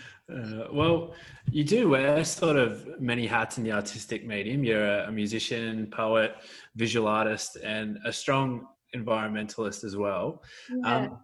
Uh, 0.30 0.66
well, 0.70 1.14
you 1.50 1.64
do 1.64 1.88
wear 1.88 2.24
sort 2.24 2.56
of 2.56 3.00
many 3.00 3.26
hats 3.26 3.58
in 3.58 3.64
the 3.64 3.72
artistic 3.72 4.26
medium. 4.26 4.64
You're 4.64 5.00
a, 5.00 5.12
musician, 5.12 5.88
poet, 5.90 6.36
visual 6.76 7.08
artist, 7.08 7.56
and 7.62 7.98
a 8.04 8.12
strong 8.12 8.66
environmentalist 8.94 9.84
as 9.84 9.96
well. 9.96 10.42
Yeah. 10.70 10.96
Um, 10.96 11.18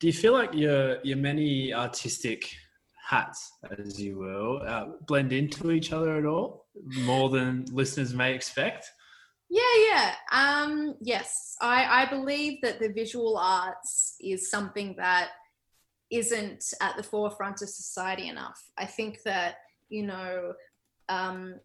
do 0.00 0.06
you 0.06 0.12
feel 0.12 0.32
like 0.32 0.54
your 0.54 0.98
your 1.04 1.18
many 1.18 1.74
artistic 1.74 2.50
hats, 3.06 3.52
as 3.78 4.00
you 4.00 4.18
will, 4.18 4.62
uh, 4.66 4.86
blend 5.06 5.32
into 5.32 5.72
each 5.72 5.92
other 5.92 6.16
at 6.16 6.24
all, 6.24 6.66
more 7.04 7.28
than 7.28 7.66
listeners 7.72 8.14
may 8.14 8.34
expect? 8.34 8.86
Yeah, 9.50 9.62
yeah. 9.88 10.14
Um, 10.30 10.94
yes, 11.00 11.56
I, 11.60 12.04
I 12.04 12.08
believe 12.08 12.60
that 12.62 12.78
the 12.78 12.88
visual 12.88 13.36
arts 13.36 14.14
is 14.20 14.48
something 14.48 14.94
that 14.96 15.30
isn't 16.10 16.72
at 16.80 16.96
the 16.96 17.02
forefront 17.02 17.62
of 17.62 17.68
society 17.68 18.28
enough. 18.28 18.60
I 18.76 18.86
think 18.86 19.22
that 19.24 19.56
you 19.88 20.06
know, 20.06 20.54
um, 21.08 21.56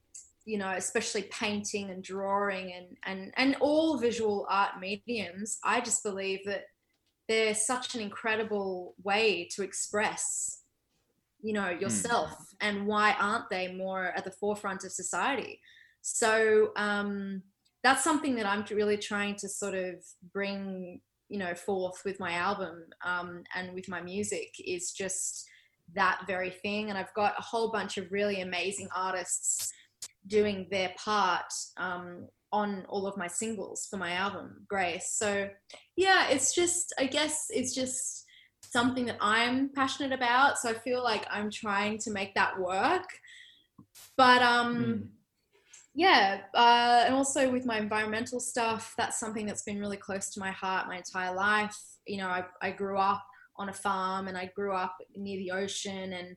you 0.46 0.58
know, 0.58 0.72
especially 0.72 1.24
painting 1.24 1.90
and 1.90 2.04
drawing 2.04 2.74
and 2.74 2.98
and 3.06 3.34
and 3.38 3.56
all 3.60 3.98
visual 3.98 4.46
art 4.50 4.80
mediums. 4.80 5.58
I 5.64 5.82
just 5.82 6.04
believe 6.04 6.40
that 6.46 6.66
they're 7.28 7.56
such 7.56 7.96
an 7.96 8.02
incredible 8.02 8.96
way 9.04 9.48
to 9.56 9.64
express 9.64 10.62
you 11.42 11.54
know 11.54 11.74
hmm. 11.74 11.82
yourself 11.82 12.32
mm. 12.32 12.56
and 12.62 12.88
why 12.88 13.16
aren't 13.20 13.50
they 13.50 13.72
more 13.72 14.06
at 14.16 14.24
the 14.24 14.32
forefront 14.32 14.84
of 14.84 14.92
society 14.92 15.60
so 16.02 16.72
um, 16.76 17.42
that's 17.84 18.04
something 18.04 18.36
that 18.36 18.46
i'm 18.46 18.66
really 18.72 18.98
trying 18.98 19.36
to 19.36 19.48
sort 19.48 19.76
of 19.76 19.96
bring 20.34 21.02
you 21.30 21.40
know 21.40 21.54
forth 21.56 22.02
with 22.06 22.20
my 22.20 22.34
album 22.34 22.86
um, 23.04 23.44
and 23.56 23.74
with 23.74 23.88
my 23.90 24.02
music 24.02 24.50
is 24.64 24.92
just 24.92 25.46
that 25.94 26.22
very 26.28 26.50
thing. 26.50 26.90
And 26.90 26.98
i've 26.98 27.14
got 27.14 27.36
a 27.38 27.44
whole 27.44 27.72
bunch 27.72 27.98
of 27.98 28.12
really 28.12 28.42
amazing 28.42 28.88
artists 28.96 29.72
doing 30.28 30.68
their 30.72 30.92
part 30.98 31.52
um, 31.78 32.28
on 32.52 32.86
all 32.90 33.06
of 33.06 33.18
my 33.18 33.28
singles 33.28 33.88
for 33.90 33.98
my 33.98 34.14
album 34.14 34.66
grace. 34.68 35.14
So 35.14 35.50
yeah 35.96 36.30
it's 36.30 36.54
just 36.54 36.94
i 37.00 37.06
guess 37.06 37.48
it's 37.50 37.74
just 37.74 38.26
something 38.64 39.06
that 39.06 39.18
i'm 39.22 39.70
passionate 39.70 40.12
about. 40.14 40.58
So 40.58 40.70
i 40.70 40.74
feel 40.74 41.04
like 41.04 41.26
i'm 41.30 41.50
trying 41.50 41.98
to 42.00 42.12
make 42.12 42.36
that 42.36 42.60
work. 42.60 43.08
But 44.18 44.42
um 44.42 44.76
mm 44.76 45.08
yeah 45.96 46.42
uh, 46.54 47.04
and 47.06 47.16
also 47.16 47.50
with 47.50 47.66
my 47.66 47.78
environmental 47.78 48.40
stuff 48.40 48.94
that's 48.98 49.20
something 49.20 49.46
that's 49.46 49.64
been 49.64 49.80
really 49.80 49.98
close 49.98 50.30
to 50.30 50.40
my 50.40 50.52
heart 50.52 50.88
my 50.88 50.98
entire 50.98 51.34
life. 51.34 51.76
You 52.06 52.18
know 52.18 52.28
I, 52.28 52.44
I 52.62 52.72
grew 52.72 53.00
up 53.00 53.26
on 53.58 53.70
a 53.70 53.74
farm 53.74 54.28
and 54.28 54.38
i 54.38 54.52
grew 54.54 54.74
up 54.74 54.98
near 55.16 55.38
the 55.38 55.52
ocean 55.52 56.14
and 56.14 56.36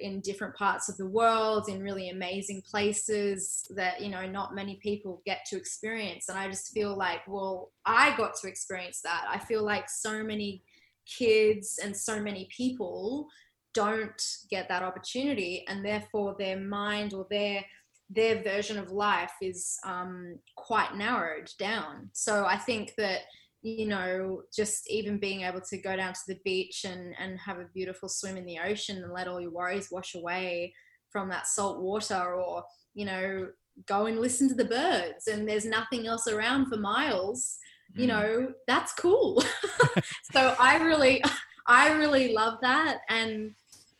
in 0.00 0.20
different 0.20 0.54
parts 0.54 0.88
of 0.88 0.96
the 0.96 1.06
world 1.06 1.68
in 1.68 1.82
really 1.82 2.10
amazing 2.10 2.62
places 2.68 3.66
that 3.74 4.00
you 4.00 4.08
know 4.08 4.26
not 4.26 4.54
many 4.54 4.76
people 4.82 5.22
get 5.24 5.44
to 5.46 5.56
experience. 5.56 6.28
And 6.28 6.38
i 6.38 6.48
just 6.48 6.72
feel 6.72 6.96
like 6.96 7.20
well 7.26 7.72
i 7.84 8.16
got 8.16 8.34
to 8.40 8.48
experience 8.48 9.00
that. 9.02 9.24
I 9.28 9.38
feel 9.38 9.64
like 9.64 9.88
so 9.88 10.22
many 10.22 10.62
kids 11.06 11.78
and 11.82 11.96
so 11.96 12.20
many 12.20 12.48
people 12.54 13.28
don't 13.74 14.22
get 14.50 14.68
that 14.68 14.82
opportunity 14.82 15.64
and 15.68 15.84
therefore 15.84 16.34
their 16.38 16.58
mind 16.58 17.12
or 17.12 17.26
their 17.30 17.64
their 18.08 18.42
version 18.42 18.78
of 18.78 18.92
life 18.92 19.32
is 19.42 19.78
um, 19.84 20.38
quite 20.56 20.96
narrowed 20.96 21.50
down. 21.58 22.08
So 22.12 22.44
I 22.44 22.56
think 22.56 22.94
that 22.98 23.22
you 23.62 23.86
know 23.86 24.42
just 24.54 24.88
even 24.88 25.18
being 25.18 25.40
able 25.40 25.60
to 25.60 25.78
go 25.78 25.96
down 25.96 26.12
to 26.12 26.20
the 26.28 26.38
beach 26.44 26.84
and 26.84 27.14
and 27.18 27.38
have 27.38 27.58
a 27.58 27.68
beautiful 27.74 28.08
swim 28.08 28.36
in 28.36 28.46
the 28.46 28.58
ocean 28.58 29.02
and 29.02 29.12
let 29.12 29.26
all 29.26 29.40
your 29.40 29.50
worries 29.50 29.88
wash 29.90 30.14
away 30.14 30.72
from 31.10 31.28
that 31.28 31.48
salt 31.48 31.80
water 31.80 32.34
or 32.34 32.62
you 32.94 33.04
know 33.04 33.48
go 33.86 34.06
and 34.06 34.20
listen 34.20 34.48
to 34.48 34.54
the 34.54 34.64
birds 34.64 35.26
and 35.26 35.48
there's 35.48 35.64
nothing 35.64 36.06
else 36.06 36.28
around 36.28 36.66
for 36.66 36.76
miles 36.76 37.58
mm. 37.96 38.02
you 38.02 38.06
know 38.06 38.52
that's 38.68 38.92
cool 38.94 39.42
so 40.32 40.54
i 40.60 40.76
really 40.78 41.22
i 41.66 41.92
really 41.92 42.32
love 42.32 42.58
that 42.62 42.98
and 43.08 43.50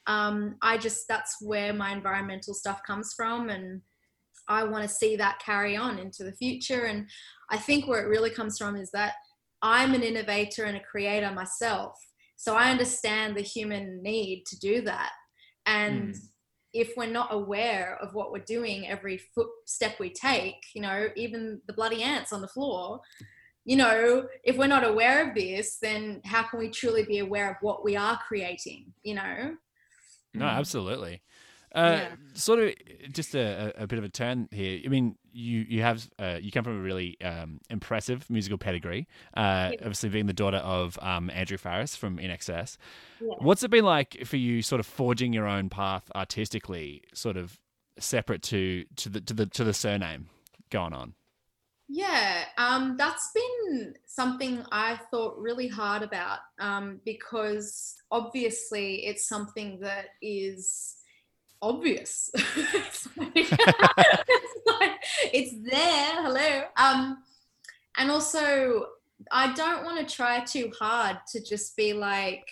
um, 0.06 0.54
i 0.62 0.78
just 0.78 1.08
that's 1.08 1.38
where 1.40 1.72
my 1.72 1.92
environmental 1.92 2.54
stuff 2.54 2.80
comes 2.86 3.12
from 3.14 3.48
and 3.48 3.82
I 4.48 4.64
want 4.64 4.82
to 4.82 4.94
see 4.94 5.16
that 5.16 5.40
carry 5.44 5.76
on 5.76 5.98
into 5.98 6.24
the 6.24 6.32
future. 6.32 6.84
And 6.84 7.08
I 7.50 7.56
think 7.56 7.86
where 7.86 8.02
it 8.02 8.08
really 8.08 8.30
comes 8.30 8.58
from 8.58 8.76
is 8.76 8.90
that 8.92 9.14
I'm 9.62 9.94
an 9.94 10.02
innovator 10.02 10.64
and 10.64 10.76
a 10.76 10.80
creator 10.80 11.30
myself. 11.32 11.98
So 12.36 12.54
I 12.54 12.70
understand 12.70 13.36
the 13.36 13.42
human 13.42 14.02
need 14.02 14.44
to 14.46 14.58
do 14.58 14.82
that. 14.82 15.12
And 15.64 16.14
mm. 16.14 16.18
if 16.72 16.92
we're 16.96 17.06
not 17.06 17.32
aware 17.32 17.98
of 18.00 18.14
what 18.14 18.30
we're 18.30 18.44
doing 18.44 18.86
every 18.86 19.18
footstep 19.34 19.98
we 19.98 20.10
take, 20.10 20.62
you 20.74 20.82
know, 20.82 21.08
even 21.16 21.60
the 21.66 21.72
bloody 21.72 22.02
ants 22.02 22.32
on 22.32 22.42
the 22.42 22.48
floor, 22.48 23.00
you 23.64 23.76
know, 23.76 24.28
if 24.44 24.56
we're 24.56 24.68
not 24.68 24.86
aware 24.86 25.28
of 25.28 25.34
this, 25.34 25.78
then 25.82 26.20
how 26.24 26.44
can 26.44 26.60
we 26.60 26.70
truly 26.70 27.04
be 27.04 27.18
aware 27.18 27.50
of 27.50 27.56
what 27.62 27.84
we 27.84 27.96
are 27.96 28.18
creating, 28.28 28.92
you 29.02 29.14
know? 29.14 29.56
No, 30.34 30.44
absolutely. 30.44 31.22
Uh, 31.76 31.98
yeah. 32.00 32.08
Sort 32.32 32.58
of 32.58 32.74
just 33.12 33.34
a, 33.34 33.72
a, 33.76 33.86
bit 33.86 33.98
of 33.98 34.04
a 34.04 34.08
turn 34.08 34.48
here. 34.50 34.80
I 34.82 34.88
mean, 34.88 35.16
you 35.32 35.66
you 35.68 35.82
have 35.82 36.08
uh, 36.18 36.38
you 36.40 36.50
come 36.50 36.64
from 36.64 36.78
a 36.78 36.82
really 36.82 37.20
um, 37.20 37.60
impressive 37.68 38.28
musical 38.30 38.56
pedigree. 38.56 39.06
Uh, 39.36 39.70
yeah. 39.72 39.78
Obviously, 39.80 40.08
being 40.08 40.26
the 40.26 40.32
daughter 40.32 40.56
of 40.56 40.98
um, 41.02 41.28
Andrew 41.30 41.58
Farriss 41.58 41.94
from 41.94 42.16
INXS. 42.16 42.78
Yeah. 43.20 43.34
What's 43.40 43.62
it 43.62 43.70
been 43.70 43.84
like 43.84 44.24
for 44.24 44.38
you, 44.38 44.62
sort 44.62 44.80
of 44.80 44.86
forging 44.86 45.34
your 45.34 45.46
own 45.46 45.68
path 45.68 46.10
artistically, 46.14 47.02
sort 47.12 47.36
of 47.36 47.58
separate 47.98 48.42
to 48.44 48.86
to 48.96 49.10
the 49.10 49.20
to 49.20 49.34
the 49.34 49.46
to 49.46 49.62
the 49.62 49.74
surname 49.74 50.28
going 50.70 50.94
on? 50.94 51.12
Yeah, 51.88 52.44
um, 52.56 52.96
that's 52.96 53.30
been 53.32 53.94
something 54.06 54.64
I 54.72 54.98
thought 55.10 55.38
really 55.38 55.68
hard 55.68 56.02
about 56.02 56.38
um, 56.58 57.00
because 57.04 57.96
obviously 58.10 59.06
it's 59.06 59.28
something 59.28 59.78
that 59.80 60.06
is 60.20 60.96
obvious. 61.62 62.30
it's, 62.34 63.08
like, 63.16 63.30
it's, 63.34 63.50
like, 64.80 64.90
it's 65.32 65.54
there. 65.62 66.22
Hello. 66.22 66.62
Um, 66.76 67.18
and 67.96 68.10
also, 68.10 68.86
I 69.32 69.52
don't 69.54 69.84
want 69.84 70.06
to 70.06 70.14
try 70.14 70.40
too 70.40 70.70
hard 70.78 71.18
to 71.32 71.42
just 71.42 71.76
be 71.76 71.92
like, 71.92 72.48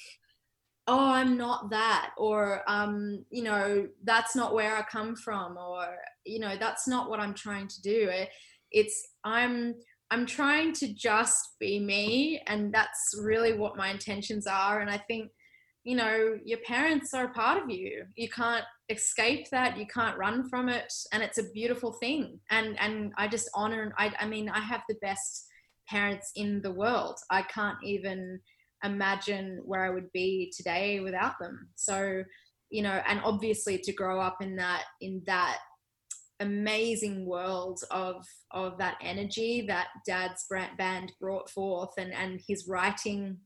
oh, 0.87 1.11
I'm 1.11 1.37
not 1.37 1.70
that, 1.70 2.11
or 2.16 2.62
um, 2.66 3.25
you 3.30 3.42
know, 3.42 3.88
that's 4.02 4.37
not 4.37 4.54
where 4.54 4.76
I 4.76 4.82
come 4.82 5.16
from, 5.16 5.56
or 5.56 5.96
you 6.25 6.38
know, 6.38 6.56
that's 6.58 6.87
not 6.87 7.08
what 7.08 7.20
I'm 7.20 7.34
trying 7.34 7.68
to 7.68 7.82
do. 7.82 8.08
It, 8.11 8.30
it's 8.70 9.08
I'm 9.25 9.75
I'm 10.11 10.26
trying 10.26 10.73
to 10.75 10.92
just 10.92 11.58
be 11.58 11.78
me, 11.78 12.42
and 12.46 12.73
that's 12.73 13.18
really 13.20 13.54
what 13.54 13.76
my 13.76 13.90
intentions 13.90 14.46
are. 14.46 14.80
And 14.80 14.90
I 14.90 14.99
think 14.99 15.30
you 15.84 15.96
know 15.96 16.38
your 16.44 16.58
parents 16.66 17.12
are 17.12 17.26
a 17.26 17.32
part 17.34 17.62
of 17.62 17.68
you 17.68 18.06
you 18.16 18.28
can't 18.28 18.64
escape 18.88 19.49
that 19.50 19.79
you 19.79 19.87
can't 19.87 20.19
run 20.19 20.49
from 20.49 20.69
it 20.69 20.93
and 21.12 21.23
it's 21.23 21.38
a 21.38 21.50
beautiful 21.53 21.93
thing. 21.93 22.38
And 22.50 22.79
and 22.81 23.12
i 23.17 23.29
just 23.29 23.49
honor 23.55 23.93
i, 23.99 24.12
I 24.19 24.26
mean 24.26 24.49
i 24.49 24.61
have 24.61 24.83
the 24.88 24.97
best 25.03 25.47
parents 25.88 26.31
in 26.37 26.61
the 26.62 26.73
world. 26.73 27.19
I 27.31 27.43
can't 27.43 27.79
even 27.83 28.41
imagine 28.83 29.61
where 29.64 29.85
i 29.85 29.91
would 29.91 30.12
be 30.12 30.53
today 30.57 31.00
without 31.00 31.38
them. 31.41 31.69
So 31.76 32.25
you 32.71 32.83
know 32.83 33.00
and 33.07 33.21
obviously 33.25 33.79
to 33.79 33.93
grow 33.93 34.21
up 34.21 34.38
in 34.41 34.57
that 34.57 34.85
in 35.00 35.23
that 35.26 35.59
amazing 36.41 37.25
world 37.25 37.81
of 37.91 38.26
of 38.50 38.76
that 38.79 38.97
energy 39.00 39.64
that 39.69 39.88
dad's 40.07 40.45
band 40.76 41.12
brought 41.21 41.49
forth 41.49 41.93
and 41.97 42.12
and 42.12 42.41
his 42.47 42.67
writing 42.69 43.38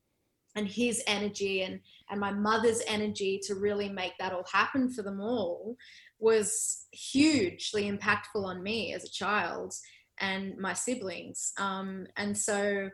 and 0.58 0.68
his 0.68 1.02
energy 1.06 1.62
and 1.62 1.80
and 2.10 2.20
my 2.20 2.32
mother's 2.32 2.82
energy 2.86 3.40
to 3.44 3.54
really 3.54 3.88
make 3.88 4.12
that 4.18 4.32
all 4.32 4.46
happen 4.52 4.92
for 4.92 5.02
them 5.02 5.20
all 5.20 5.76
was 6.18 6.86
hugely 6.90 7.90
impactful 7.90 8.44
on 8.44 8.62
me 8.62 8.92
as 8.92 9.04
a 9.04 9.10
child 9.10 9.72
and 10.20 10.58
my 10.58 10.72
siblings 10.72 11.52
um, 11.58 12.06
and 12.16 12.36
so 12.36 12.90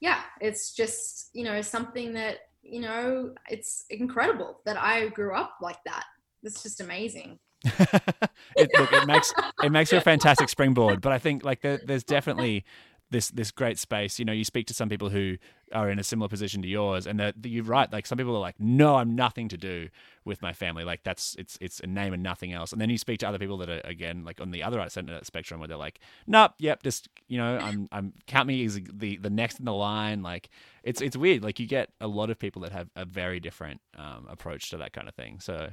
yeah 0.00 0.20
it's 0.40 0.74
just 0.74 1.30
you 1.32 1.42
know 1.42 1.62
something 1.62 2.12
that 2.12 2.36
you 2.62 2.80
know 2.80 3.32
it's 3.48 3.86
incredible 3.90 4.60
that 4.66 4.76
i 4.76 5.08
grew 5.08 5.34
up 5.34 5.56
like 5.62 5.82
that 5.86 6.04
it's 6.42 6.62
just 6.62 6.80
amazing 6.80 7.38
it, 7.64 8.70
look, 8.78 8.92
it 8.92 9.06
makes 9.06 9.32
it 9.62 9.72
makes 9.72 9.90
for 9.90 9.96
a 9.96 10.00
fantastic 10.00 10.48
springboard. 10.48 11.00
But 11.00 11.12
I 11.12 11.18
think 11.18 11.42
like 11.42 11.62
there, 11.62 11.80
there's 11.84 12.04
definitely 12.04 12.64
this 13.10 13.28
this 13.28 13.50
great 13.50 13.78
space. 13.78 14.18
You 14.18 14.24
know, 14.24 14.32
you 14.32 14.44
speak 14.44 14.66
to 14.66 14.74
some 14.74 14.88
people 14.88 15.10
who 15.10 15.36
are 15.72 15.90
in 15.90 15.98
a 15.98 16.04
similar 16.04 16.28
position 16.28 16.62
to 16.62 16.68
yours, 16.68 17.06
and 17.06 17.18
that 17.20 17.34
you're 17.44 17.64
right. 17.64 17.92
Like 17.92 18.06
some 18.06 18.18
people 18.18 18.34
are 18.34 18.40
like, 18.40 18.58
"No, 18.58 18.96
I'm 18.96 19.14
nothing 19.14 19.48
to 19.48 19.56
do 19.56 19.88
with 20.24 20.42
my 20.42 20.52
family. 20.52 20.84
Like 20.84 21.02
that's 21.04 21.36
it's 21.38 21.56
it's 21.60 21.80
a 21.80 21.86
name 21.86 22.12
and 22.12 22.22
nothing 22.22 22.52
else." 22.52 22.72
And 22.72 22.80
then 22.80 22.90
you 22.90 22.98
speak 22.98 23.20
to 23.20 23.28
other 23.28 23.38
people 23.38 23.58
that 23.58 23.68
are 23.68 23.80
again 23.84 24.24
like 24.24 24.40
on 24.40 24.50
the 24.50 24.62
other 24.62 24.78
side 24.88 25.04
of 25.04 25.10
that 25.10 25.26
spectrum, 25.26 25.60
where 25.60 25.68
they're 25.68 25.76
like, 25.76 26.00
"Nope, 26.26 26.52
yep, 26.58 26.82
just 26.82 27.08
you 27.28 27.38
know, 27.38 27.58
I'm 27.58 27.88
I'm 27.92 28.12
count 28.26 28.48
me 28.48 28.64
as 28.64 28.80
the 28.92 29.16
the 29.16 29.30
next 29.30 29.58
in 29.58 29.64
the 29.64 29.74
line." 29.74 30.22
Like 30.22 30.50
it's 30.82 31.00
it's 31.00 31.16
weird. 31.16 31.44
Like 31.44 31.60
you 31.60 31.66
get 31.66 31.90
a 32.00 32.08
lot 32.08 32.30
of 32.30 32.38
people 32.38 32.62
that 32.62 32.72
have 32.72 32.88
a 32.96 33.04
very 33.04 33.40
different 33.40 33.80
um, 33.96 34.26
approach 34.28 34.70
to 34.70 34.78
that 34.78 34.92
kind 34.92 35.08
of 35.08 35.14
thing. 35.14 35.38
So 35.40 35.70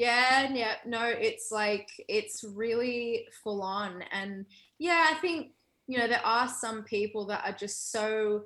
yeah, 0.00 0.50
yeah, 0.52 0.74
no, 0.86 1.04
it's 1.04 1.50
like 1.52 1.90
it's 2.08 2.42
really 2.42 3.26
full 3.42 3.62
on, 3.62 4.02
and 4.12 4.46
yeah, 4.78 5.08
I 5.10 5.14
think 5.20 5.52
you 5.90 5.98
know, 5.98 6.06
there 6.06 6.24
are 6.24 6.48
some 6.48 6.84
people 6.84 7.26
that 7.26 7.42
are 7.44 7.56
just 7.56 7.90
so 7.90 8.44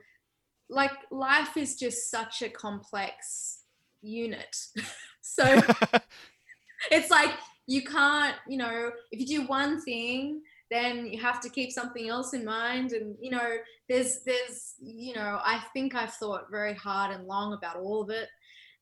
like 0.71 0.93
life 1.11 1.59
is 1.59 1.77
just 1.77 2.11
such 2.11 2.41
a 2.41 2.49
complex 2.49 3.65
unit. 4.01 4.57
so 5.21 5.45
it's 6.91 7.11
like 7.11 7.33
you 7.67 7.83
can't, 7.83 8.35
you 8.49 8.57
know, 8.57 8.91
if 9.13 9.21
you 9.21 9.27
do 9.27 9.47
one 9.47 9.79
thing, 9.83 10.41
then 10.71 11.05
you 11.05 11.21
have 11.21 11.39
to 11.43 11.51
keep 11.51 11.71
something 11.71 12.09
else 12.09 12.33
in 12.33 12.47
mind. 12.47 12.93
And 12.93 13.15
you 13.21 13.31
know 13.31 13.57
there's 13.91 14.21
there's 14.25 14.77
you 14.81 15.15
know 15.15 15.39
i 15.45 15.63
think 15.75 15.95
i've 15.95 16.15
thought 16.15 16.51
very 16.51 16.73
hard 16.73 17.15
and 17.15 17.27
long 17.27 17.53
about 17.53 17.77
all 17.77 18.01
of 18.01 18.09
it. 18.09 18.31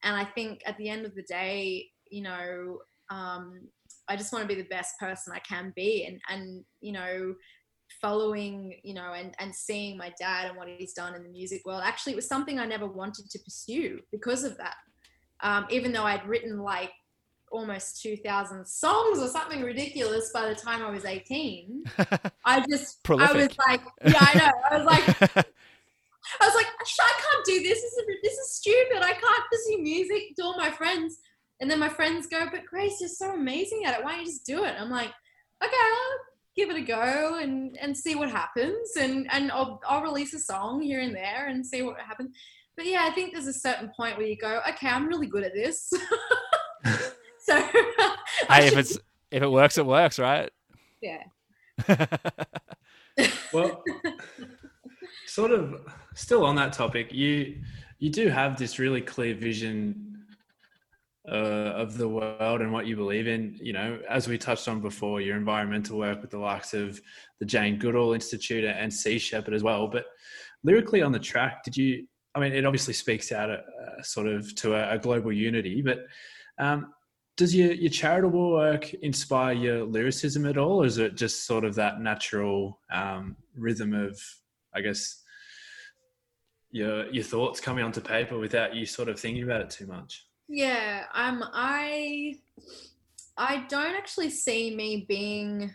And 0.04 0.14
i 0.14 0.24
think 0.24 0.62
at 0.66 0.78
the 0.78 0.88
end 0.88 1.04
of 1.04 1.16
the 1.16 1.24
day 1.24 1.88
you 2.10 2.22
know 2.22 2.78
um, 3.10 3.62
i 4.08 4.14
just 4.14 4.32
want 4.32 4.48
to 4.48 4.54
be 4.54 4.62
the 4.62 4.68
best 4.68 5.00
person 5.00 5.32
i 5.34 5.40
can 5.40 5.72
be. 5.74 6.06
And 6.06 6.20
and 6.28 6.64
you 6.80 6.92
know 6.92 7.34
following 8.00 8.74
you 8.82 8.94
know 8.94 9.12
and 9.12 9.34
and 9.38 9.54
seeing 9.54 9.96
my 9.96 10.12
dad 10.18 10.48
and 10.48 10.56
what 10.56 10.68
he's 10.68 10.92
done 10.92 11.14
in 11.14 11.22
the 11.22 11.28
music 11.28 11.62
world. 11.64 11.82
Actually 11.84 12.12
it 12.12 12.16
was 12.16 12.28
something 12.28 12.58
i 12.58 12.64
never 12.64 12.86
wanted 12.86 13.30
to 13.30 13.38
pursue 13.40 14.00
because 14.10 14.44
of 14.44 14.56
that. 14.58 14.76
Um, 15.40 15.66
even 15.70 15.92
though 15.92 16.04
i'd 16.04 16.26
written 16.26 16.58
like 16.58 16.92
almost 17.50 18.00
2000 18.02 18.66
songs 18.66 19.18
or 19.20 19.28
something 19.28 19.60
ridiculous 19.62 20.30
by 20.32 20.48
the 20.48 20.54
time 20.54 20.82
i 20.82 20.90
was 20.90 21.04
18 21.04 21.84
i 22.46 22.64
just 22.70 23.02
Prolific. 23.02 23.28
i 23.28 23.36
was 23.36 23.58
like 23.68 23.80
yeah 24.06 24.18
i 24.20 24.38
know. 24.38 24.52
I 24.70 24.76
was 24.78 24.86
like 24.86 25.46
i 26.40 26.46
was 26.46 26.54
like 26.54 26.66
i 26.66 27.12
can't 27.32 27.44
do 27.44 27.62
this. 27.62 27.80
This 27.80 27.92
is, 27.92 28.04
this 28.22 28.32
is 28.34 28.50
stupid. 28.56 28.98
I 28.98 29.12
can't 29.12 29.44
pursue 29.50 29.82
music 29.82 30.36
to 30.36 30.44
all 30.44 30.56
my 30.56 30.70
friends. 30.70 31.18
And 31.60 31.70
then 31.70 31.78
my 31.78 31.88
friends 31.88 32.26
go 32.26 32.46
but 32.50 32.66
grace 32.66 32.96
you're 33.00 33.08
so 33.08 33.34
amazing 33.34 33.84
at 33.84 33.98
it. 33.98 34.04
Why 34.04 34.12
don't 34.12 34.20
you 34.20 34.26
just 34.26 34.46
do 34.46 34.64
it? 34.64 34.74
I'm 34.78 34.90
like 34.90 35.12
okay 35.62 35.76
I'll 35.76 36.18
give 36.56 36.70
it 36.70 36.76
a 36.76 36.82
go 36.82 37.38
and 37.40 37.76
and 37.80 37.96
see 37.96 38.14
what 38.14 38.30
happens. 38.30 38.96
And 38.96 39.26
and 39.32 39.50
I'll, 39.50 39.80
I'll 39.86 40.02
release 40.02 40.34
a 40.34 40.38
song 40.38 40.82
here 40.82 41.00
and 41.00 41.14
there 41.14 41.48
and 41.48 41.66
see 41.66 41.82
what 41.82 42.00
happens. 42.00 42.36
But 42.76 42.86
yeah 42.86 43.04
i 43.04 43.10
think 43.10 43.32
there's 43.32 43.46
a 43.46 43.52
certain 43.52 43.92
point 43.94 44.16
where 44.16 44.26
you 44.26 44.36
go 44.36 44.60
okay 44.66 44.88
i'm 44.88 45.06
really 45.06 45.26
good 45.26 45.44
at 45.44 45.52
this. 45.52 45.92
So 47.42 47.60
hey 48.48 48.68
if 48.68 48.76
it's 48.76 48.98
if 49.32 49.42
it 49.42 49.50
works 49.50 49.76
it 49.76 49.86
works 49.86 50.18
right? 50.18 50.50
Yeah. 51.00 51.24
Well 53.52 53.84
sort 55.26 55.50
of 55.50 55.82
still 56.14 56.46
on 56.46 56.56
that 56.56 56.72
topic 56.72 57.12
you 57.12 57.60
you 57.98 58.08
do 58.08 58.28
have 58.28 58.56
this 58.56 58.78
really 58.78 59.02
clear 59.02 59.34
vision 59.34 60.11
uh, 61.28 61.72
of 61.74 61.96
the 61.96 62.08
world 62.08 62.60
and 62.60 62.72
what 62.72 62.86
you 62.86 62.96
believe 62.96 63.26
in. 63.26 63.58
You 63.60 63.72
know, 63.72 63.98
as 64.08 64.28
we 64.28 64.38
touched 64.38 64.68
on 64.68 64.80
before, 64.80 65.20
your 65.20 65.36
environmental 65.36 65.98
work 65.98 66.20
with 66.20 66.30
the 66.30 66.38
likes 66.38 66.74
of 66.74 67.00
the 67.38 67.46
Jane 67.46 67.78
Goodall 67.78 68.14
Institute 68.14 68.64
and 68.64 68.92
Sea 68.92 69.18
Shepherd 69.18 69.54
as 69.54 69.62
well. 69.62 69.88
But 69.88 70.06
lyrically 70.64 71.02
on 71.02 71.12
the 71.12 71.18
track, 71.18 71.64
did 71.64 71.76
you? 71.76 72.06
I 72.34 72.40
mean, 72.40 72.52
it 72.52 72.64
obviously 72.64 72.94
speaks 72.94 73.30
out 73.30 73.50
a, 73.50 73.62
a 73.98 74.04
sort 74.04 74.26
of 74.26 74.54
to 74.56 74.74
a, 74.74 74.94
a 74.94 74.98
global 74.98 75.32
unity, 75.32 75.82
but 75.82 76.06
um, 76.58 76.92
does 77.36 77.54
your, 77.54 77.72
your 77.72 77.90
charitable 77.90 78.52
work 78.52 78.92
inspire 78.94 79.52
your 79.52 79.84
lyricism 79.84 80.46
at 80.46 80.58
all, 80.58 80.82
or 80.82 80.86
is 80.86 80.98
it 80.98 81.16
just 81.16 81.46
sort 81.46 81.64
of 81.64 81.74
that 81.74 82.00
natural 82.00 82.80
um, 82.90 83.36
rhythm 83.56 83.94
of, 83.94 84.18
I 84.74 84.80
guess, 84.80 85.22
your 86.70 87.06
your 87.10 87.24
thoughts 87.24 87.60
coming 87.60 87.84
onto 87.84 88.00
paper 88.00 88.38
without 88.38 88.74
you 88.74 88.86
sort 88.86 89.08
of 89.08 89.20
thinking 89.20 89.44
about 89.44 89.60
it 89.60 89.70
too 89.70 89.86
much? 89.86 90.26
Yeah, 90.48 91.04
um, 91.14 91.44
I 91.52 92.36
I 93.36 93.64
don't 93.68 93.94
actually 93.94 94.30
see 94.30 94.74
me 94.74 95.06
being 95.08 95.74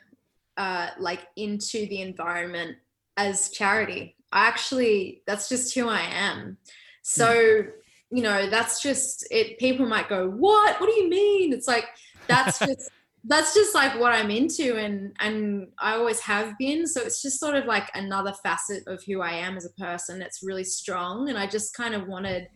uh, 0.57 0.89
like 0.99 1.27
into 1.35 1.87
the 1.87 2.01
environment 2.01 2.77
as 3.15 3.49
charity. 3.49 4.15
I 4.31 4.47
actually 4.47 5.23
that's 5.25 5.49
just 5.49 5.73
who 5.73 5.87
I 5.87 6.01
am. 6.01 6.57
So 7.01 7.27
mm. 7.27 7.69
you 8.11 8.23
know, 8.23 8.49
that's 8.49 8.81
just 8.81 9.27
it. 9.31 9.57
People 9.59 9.85
might 9.85 10.09
go, 10.09 10.29
"What? 10.29 10.79
What 10.79 10.87
do 10.87 10.95
you 10.95 11.09
mean?" 11.09 11.53
It's 11.53 11.67
like 11.67 11.85
that's 12.27 12.59
just 12.65 12.89
that's 13.23 13.53
just 13.53 13.75
like 13.75 13.99
what 13.99 14.13
I'm 14.13 14.29
into, 14.29 14.77
and 14.77 15.15
and 15.19 15.69
I 15.79 15.95
always 15.95 16.19
have 16.21 16.57
been. 16.57 16.85
So 16.87 17.01
it's 17.01 17.21
just 17.21 17.39
sort 17.39 17.55
of 17.55 17.65
like 17.65 17.89
another 17.93 18.33
facet 18.43 18.83
of 18.87 19.03
who 19.03 19.21
I 19.21 19.31
am 19.31 19.57
as 19.57 19.65
a 19.65 19.81
person. 19.81 20.21
It's 20.21 20.43
really 20.43 20.63
strong, 20.63 21.29
and 21.29 21.37
I 21.37 21.47
just 21.47 21.73
kind 21.73 21.95
of 21.95 22.07
wanted 22.07 22.47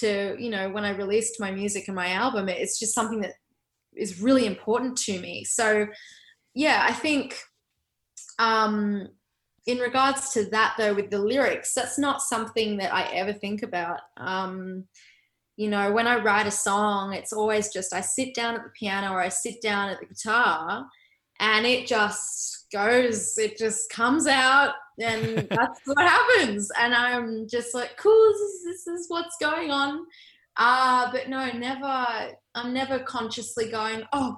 to 0.00 0.36
you 0.38 0.50
know 0.50 0.70
when 0.70 0.84
i 0.84 0.90
released 0.90 1.40
my 1.40 1.50
music 1.50 1.88
and 1.88 1.94
my 1.94 2.10
album 2.10 2.48
it's 2.48 2.78
just 2.78 2.94
something 2.94 3.20
that 3.20 3.34
is 3.94 4.20
really 4.20 4.46
important 4.46 4.96
to 4.98 5.20
me. 5.20 5.44
So 5.44 5.86
yeah 6.54 6.84
i 6.88 6.92
think 6.92 7.38
um 8.38 9.08
in 9.66 9.78
regards 9.78 10.32
to 10.32 10.44
that 10.50 10.74
though 10.76 10.94
with 10.94 11.10
the 11.10 11.18
lyrics 11.18 11.72
that's 11.74 11.98
not 11.98 12.22
something 12.22 12.76
that 12.76 12.92
i 12.92 13.04
ever 13.12 13.32
think 13.32 13.62
about. 13.62 14.00
Um 14.16 14.84
you 15.56 15.70
know 15.70 15.92
when 15.92 16.08
i 16.08 16.20
write 16.20 16.48
a 16.48 16.50
song 16.50 17.12
it's 17.12 17.32
always 17.32 17.72
just 17.72 17.94
i 17.94 18.00
sit 18.00 18.34
down 18.34 18.56
at 18.56 18.64
the 18.64 18.70
piano 18.70 19.12
or 19.12 19.20
i 19.20 19.28
sit 19.28 19.62
down 19.62 19.88
at 19.88 20.00
the 20.00 20.06
guitar 20.06 20.84
and 21.40 21.66
it 21.66 21.86
just 21.86 22.66
goes 22.72 23.36
it 23.38 23.56
just 23.56 23.90
comes 23.90 24.26
out 24.26 24.74
and 24.98 25.48
that's 25.50 25.80
what 25.84 25.98
happens. 25.98 26.70
And 26.78 26.94
i'm 26.94 27.48
just 27.48 27.74
like 27.74 27.96
cool 27.96 28.32
this 28.32 28.40
is, 28.40 28.64
this 28.64 28.86
is 28.86 29.06
what's 29.08 29.36
going 29.40 29.70
on. 29.70 30.06
Uh 30.56 31.10
but 31.10 31.28
no 31.28 31.50
never 31.50 32.32
i'm 32.54 32.72
never 32.72 33.00
consciously 33.00 33.68
going 33.70 34.04
oh 34.12 34.36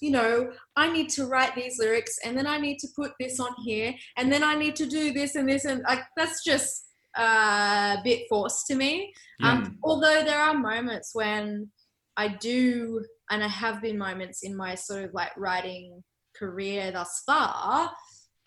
you 0.00 0.10
know 0.10 0.52
i 0.76 0.90
need 0.90 1.08
to 1.08 1.26
write 1.26 1.54
these 1.54 1.78
lyrics 1.78 2.18
and 2.24 2.36
then 2.36 2.46
i 2.46 2.58
need 2.58 2.78
to 2.78 2.88
put 2.94 3.12
this 3.18 3.40
on 3.40 3.52
here 3.64 3.94
and 4.16 4.30
then 4.30 4.44
i 4.44 4.54
need 4.54 4.76
to 4.76 4.86
do 4.86 5.12
this 5.12 5.34
and 5.34 5.48
this 5.48 5.64
and 5.64 5.82
like 5.82 6.02
that's 6.16 6.44
just 6.44 6.84
uh, 7.18 7.96
a 7.98 8.02
bit 8.04 8.26
forced 8.28 8.66
to 8.66 8.74
me. 8.74 9.12
Yeah. 9.40 9.52
um, 9.52 9.78
although 9.82 10.22
there 10.22 10.38
are 10.38 10.54
moments 10.54 11.10
when 11.14 11.70
i 12.16 12.28
do 12.28 13.04
and 13.30 13.42
i 13.42 13.48
have 13.48 13.82
been 13.82 13.98
moments 13.98 14.42
in 14.42 14.54
my 14.56 14.74
sort 14.74 15.04
of 15.04 15.14
like 15.14 15.32
writing 15.36 16.02
career 16.38 16.90
thus 16.92 17.22
far 17.26 17.90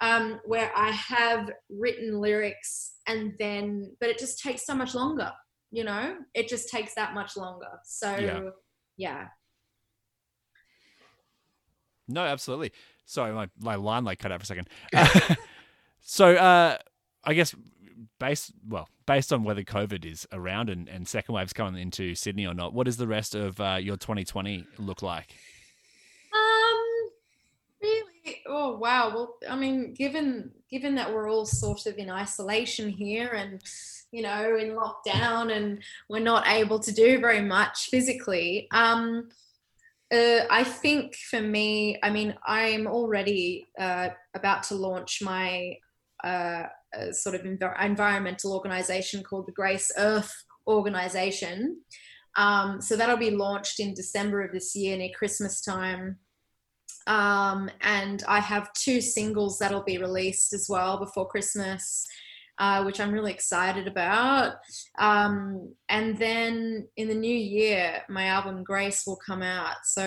um, 0.01 0.39
where 0.45 0.71
I 0.75 0.91
have 0.91 1.51
written 1.69 2.19
lyrics 2.19 2.93
and 3.07 3.33
then, 3.39 3.95
but 3.99 4.09
it 4.09 4.17
just 4.17 4.41
takes 4.41 4.65
so 4.65 4.73
much 4.73 4.95
longer, 4.95 5.31
you 5.71 5.83
know? 5.83 6.15
It 6.33 6.47
just 6.47 6.69
takes 6.69 6.95
that 6.95 7.13
much 7.13 7.35
longer. 7.35 7.67
So, 7.83 8.15
yeah. 8.15 8.49
yeah. 8.97 9.27
No, 12.07 12.21
absolutely. 12.21 12.71
Sorry, 13.05 13.33
my, 13.33 13.49
my 13.59 13.75
line 13.75 14.03
like 14.05 14.19
cut 14.19 14.31
out 14.31 14.39
for 14.39 14.43
a 14.43 14.45
second. 14.45 14.69
so, 16.01 16.35
uh, 16.35 16.77
I 17.23 17.33
guess 17.33 17.53
based 18.19 18.51
well 18.67 18.87
based 19.05 19.33
on 19.33 19.43
whether 19.43 19.63
COVID 19.63 20.05
is 20.05 20.27
around 20.31 20.69
and, 20.69 20.87
and 20.87 21.07
second 21.07 21.33
waves 21.33 21.53
coming 21.53 21.81
into 21.81 22.15
Sydney 22.15 22.45
or 22.45 22.53
not, 22.53 22.73
what 22.73 22.85
does 22.85 22.97
the 22.97 23.07
rest 23.07 23.33
of 23.33 23.59
uh, 23.59 23.77
your 23.81 23.97
2020 23.97 24.65
look 24.77 25.01
like? 25.01 25.35
Oh 28.49 28.77
wow 28.77 29.11
well 29.13 29.35
i 29.49 29.55
mean 29.55 29.93
given 29.93 30.51
given 30.69 30.95
that 30.95 31.13
we're 31.13 31.29
all 31.29 31.45
sort 31.45 31.85
of 31.85 31.97
in 31.97 32.09
isolation 32.09 32.89
here 32.89 33.29
and 33.29 33.61
you 34.11 34.21
know 34.21 34.57
in 34.57 34.75
lockdown 34.75 35.55
and 35.55 35.81
we're 36.09 36.19
not 36.19 36.47
able 36.47 36.79
to 36.79 36.91
do 36.91 37.19
very 37.19 37.41
much 37.41 37.89
physically 37.89 38.67
um 38.71 39.29
uh, 40.11 40.41
I 40.49 40.63
think 40.63 41.15
for 41.15 41.39
me, 41.39 41.99
I 42.01 42.09
mean, 42.09 42.35
I'm 42.43 42.87
already 42.87 43.67
uh, 43.77 44.09
about 44.33 44.63
to 44.63 44.75
launch 44.75 45.21
my 45.21 45.77
uh, 46.23 46.63
sort 47.11 47.35
of 47.35 47.41
env- 47.41 47.83
environmental 47.83 48.53
organization 48.53 49.23
called 49.23 49.47
the 49.47 49.51
Grace 49.51 49.91
Earth 49.97 50.33
Organization. 50.67 51.81
Um, 52.35 52.81
so 52.81 52.95
that'll 52.95 53.17
be 53.17 53.31
launched 53.31 53.79
in 53.79 53.93
December 53.93 54.41
of 54.41 54.51
this 54.51 54.75
year, 54.75 54.97
near 54.97 55.11
Christmas 55.15 55.61
time. 55.61 56.17
Um, 57.09 57.69
and 57.81 58.23
I 58.27 58.39
have 58.39 58.71
two 58.73 59.01
singles 59.01 59.59
that'll 59.59 59.83
be 59.83 59.97
released 59.97 60.53
as 60.53 60.67
well 60.69 60.97
before 60.97 61.27
Christmas. 61.27 62.07
uh, 62.59 62.83
which 62.83 62.99
I'm 62.99 63.11
really 63.11 63.31
excited 63.31 63.87
about. 63.87 64.55
Um, 64.99 65.73
and 65.87 66.17
then 66.17 66.87
in 66.97 67.07
the 67.07 67.15
new 67.15 67.35
year, 67.35 68.01
my 68.09 68.25
album 68.25 68.63
Grace 68.63 69.03
will 69.07 69.17
come 69.25 69.41
out. 69.41 69.77
So 69.85 70.03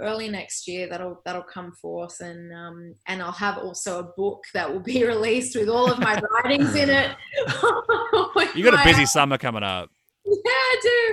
early 0.00 0.28
next 0.28 0.68
year, 0.68 0.88
that'll 0.88 1.20
that'll 1.24 1.42
come 1.42 1.72
forth, 1.72 2.20
and 2.20 2.52
um, 2.54 2.94
and 3.08 3.20
I'll 3.20 3.32
have 3.32 3.58
also 3.58 3.98
a 3.98 4.12
book 4.16 4.44
that 4.54 4.72
will 4.72 4.80
be 4.80 5.04
released 5.06 5.56
with 5.56 5.68
all 5.68 5.90
of 5.90 5.98
my 5.98 6.20
writings 6.30 6.76
in 6.76 6.90
it. 6.90 7.10
you 8.54 8.64
got 8.64 8.80
a 8.80 8.84
busy 8.84 9.04
summer 9.04 9.36
coming 9.36 9.64
up. 9.64 9.90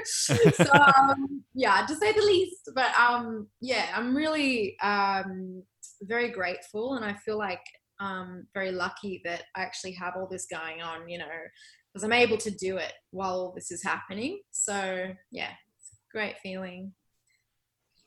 So, 0.13 0.35
um, 0.73 1.43
yeah, 1.53 1.85
to 1.87 1.95
say 1.95 2.13
the 2.13 2.21
least. 2.21 2.69
But 2.75 2.97
um, 2.97 3.47
yeah, 3.61 3.87
I'm 3.95 4.15
really 4.15 4.77
um, 4.81 5.63
very 6.01 6.29
grateful, 6.29 6.95
and 6.95 7.05
I 7.05 7.13
feel 7.13 7.37
like 7.37 7.61
um, 7.99 8.47
very 8.53 8.71
lucky 8.71 9.21
that 9.25 9.43
I 9.55 9.61
actually 9.61 9.93
have 9.93 10.13
all 10.15 10.27
this 10.29 10.47
going 10.51 10.81
on, 10.81 11.07
you 11.07 11.17
know, 11.17 11.25
because 11.93 12.03
I'm 12.03 12.13
able 12.13 12.37
to 12.37 12.51
do 12.51 12.77
it 12.77 12.93
while 13.11 13.33
all 13.33 13.53
this 13.55 13.71
is 13.71 13.83
happening. 13.83 14.41
So, 14.51 15.09
yeah, 15.31 15.51
great 16.11 16.37
feeling. 16.39 16.93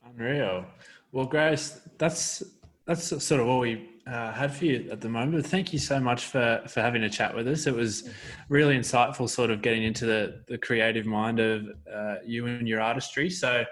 Unreal. 0.05 0.65
Well, 1.11 1.25
Grace, 1.25 1.81
that's 1.97 2.43
that's 2.87 3.23
sort 3.23 3.41
of 3.41 3.47
all 3.47 3.59
we 3.59 3.89
uh, 4.07 4.31
had 4.31 4.55
for 4.55 4.65
you 4.65 4.87
at 4.89 5.01
the 5.01 5.09
moment. 5.09 5.45
Thank 5.45 5.73
you 5.73 5.79
so 5.79 5.99
much 5.99 6.25
for 6.25 6.63
for 6.67 6.81
having 6.81 7.03
a 7.03 7.09
chat 7.09 7.35
with 7.35 7.47
us. 7.47 7.67
It 7.67 7.75
was 7.75 8.09
really 8.49 8.77
insightful, 8.77 9.29
sort 9.29 9.51
of 9.51 9.61
getting 9.61 9.83
into 9.83 10.05
the 10.05 10.43
the 10.47 10.57
creative 10.57 11.05
mind 11.05 11.39
of 11.39 11.67
uh, 11.93 12.15
you 12.25 12.47
and 12.47 12.67
your 12.67 12.81
artistry. 12.81 13.29
So, 13.29 13.65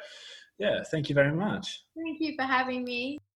yeah, 0.60 0.84
thank 0.91 1.08
you 1.10 1.15
very 1.15 1.32
much. 1.32 1.84
Thank 1.95 2.17
you 2.19 2.36
for 2.38 2.43
having 2.43 2.84
me. 2.84 3.17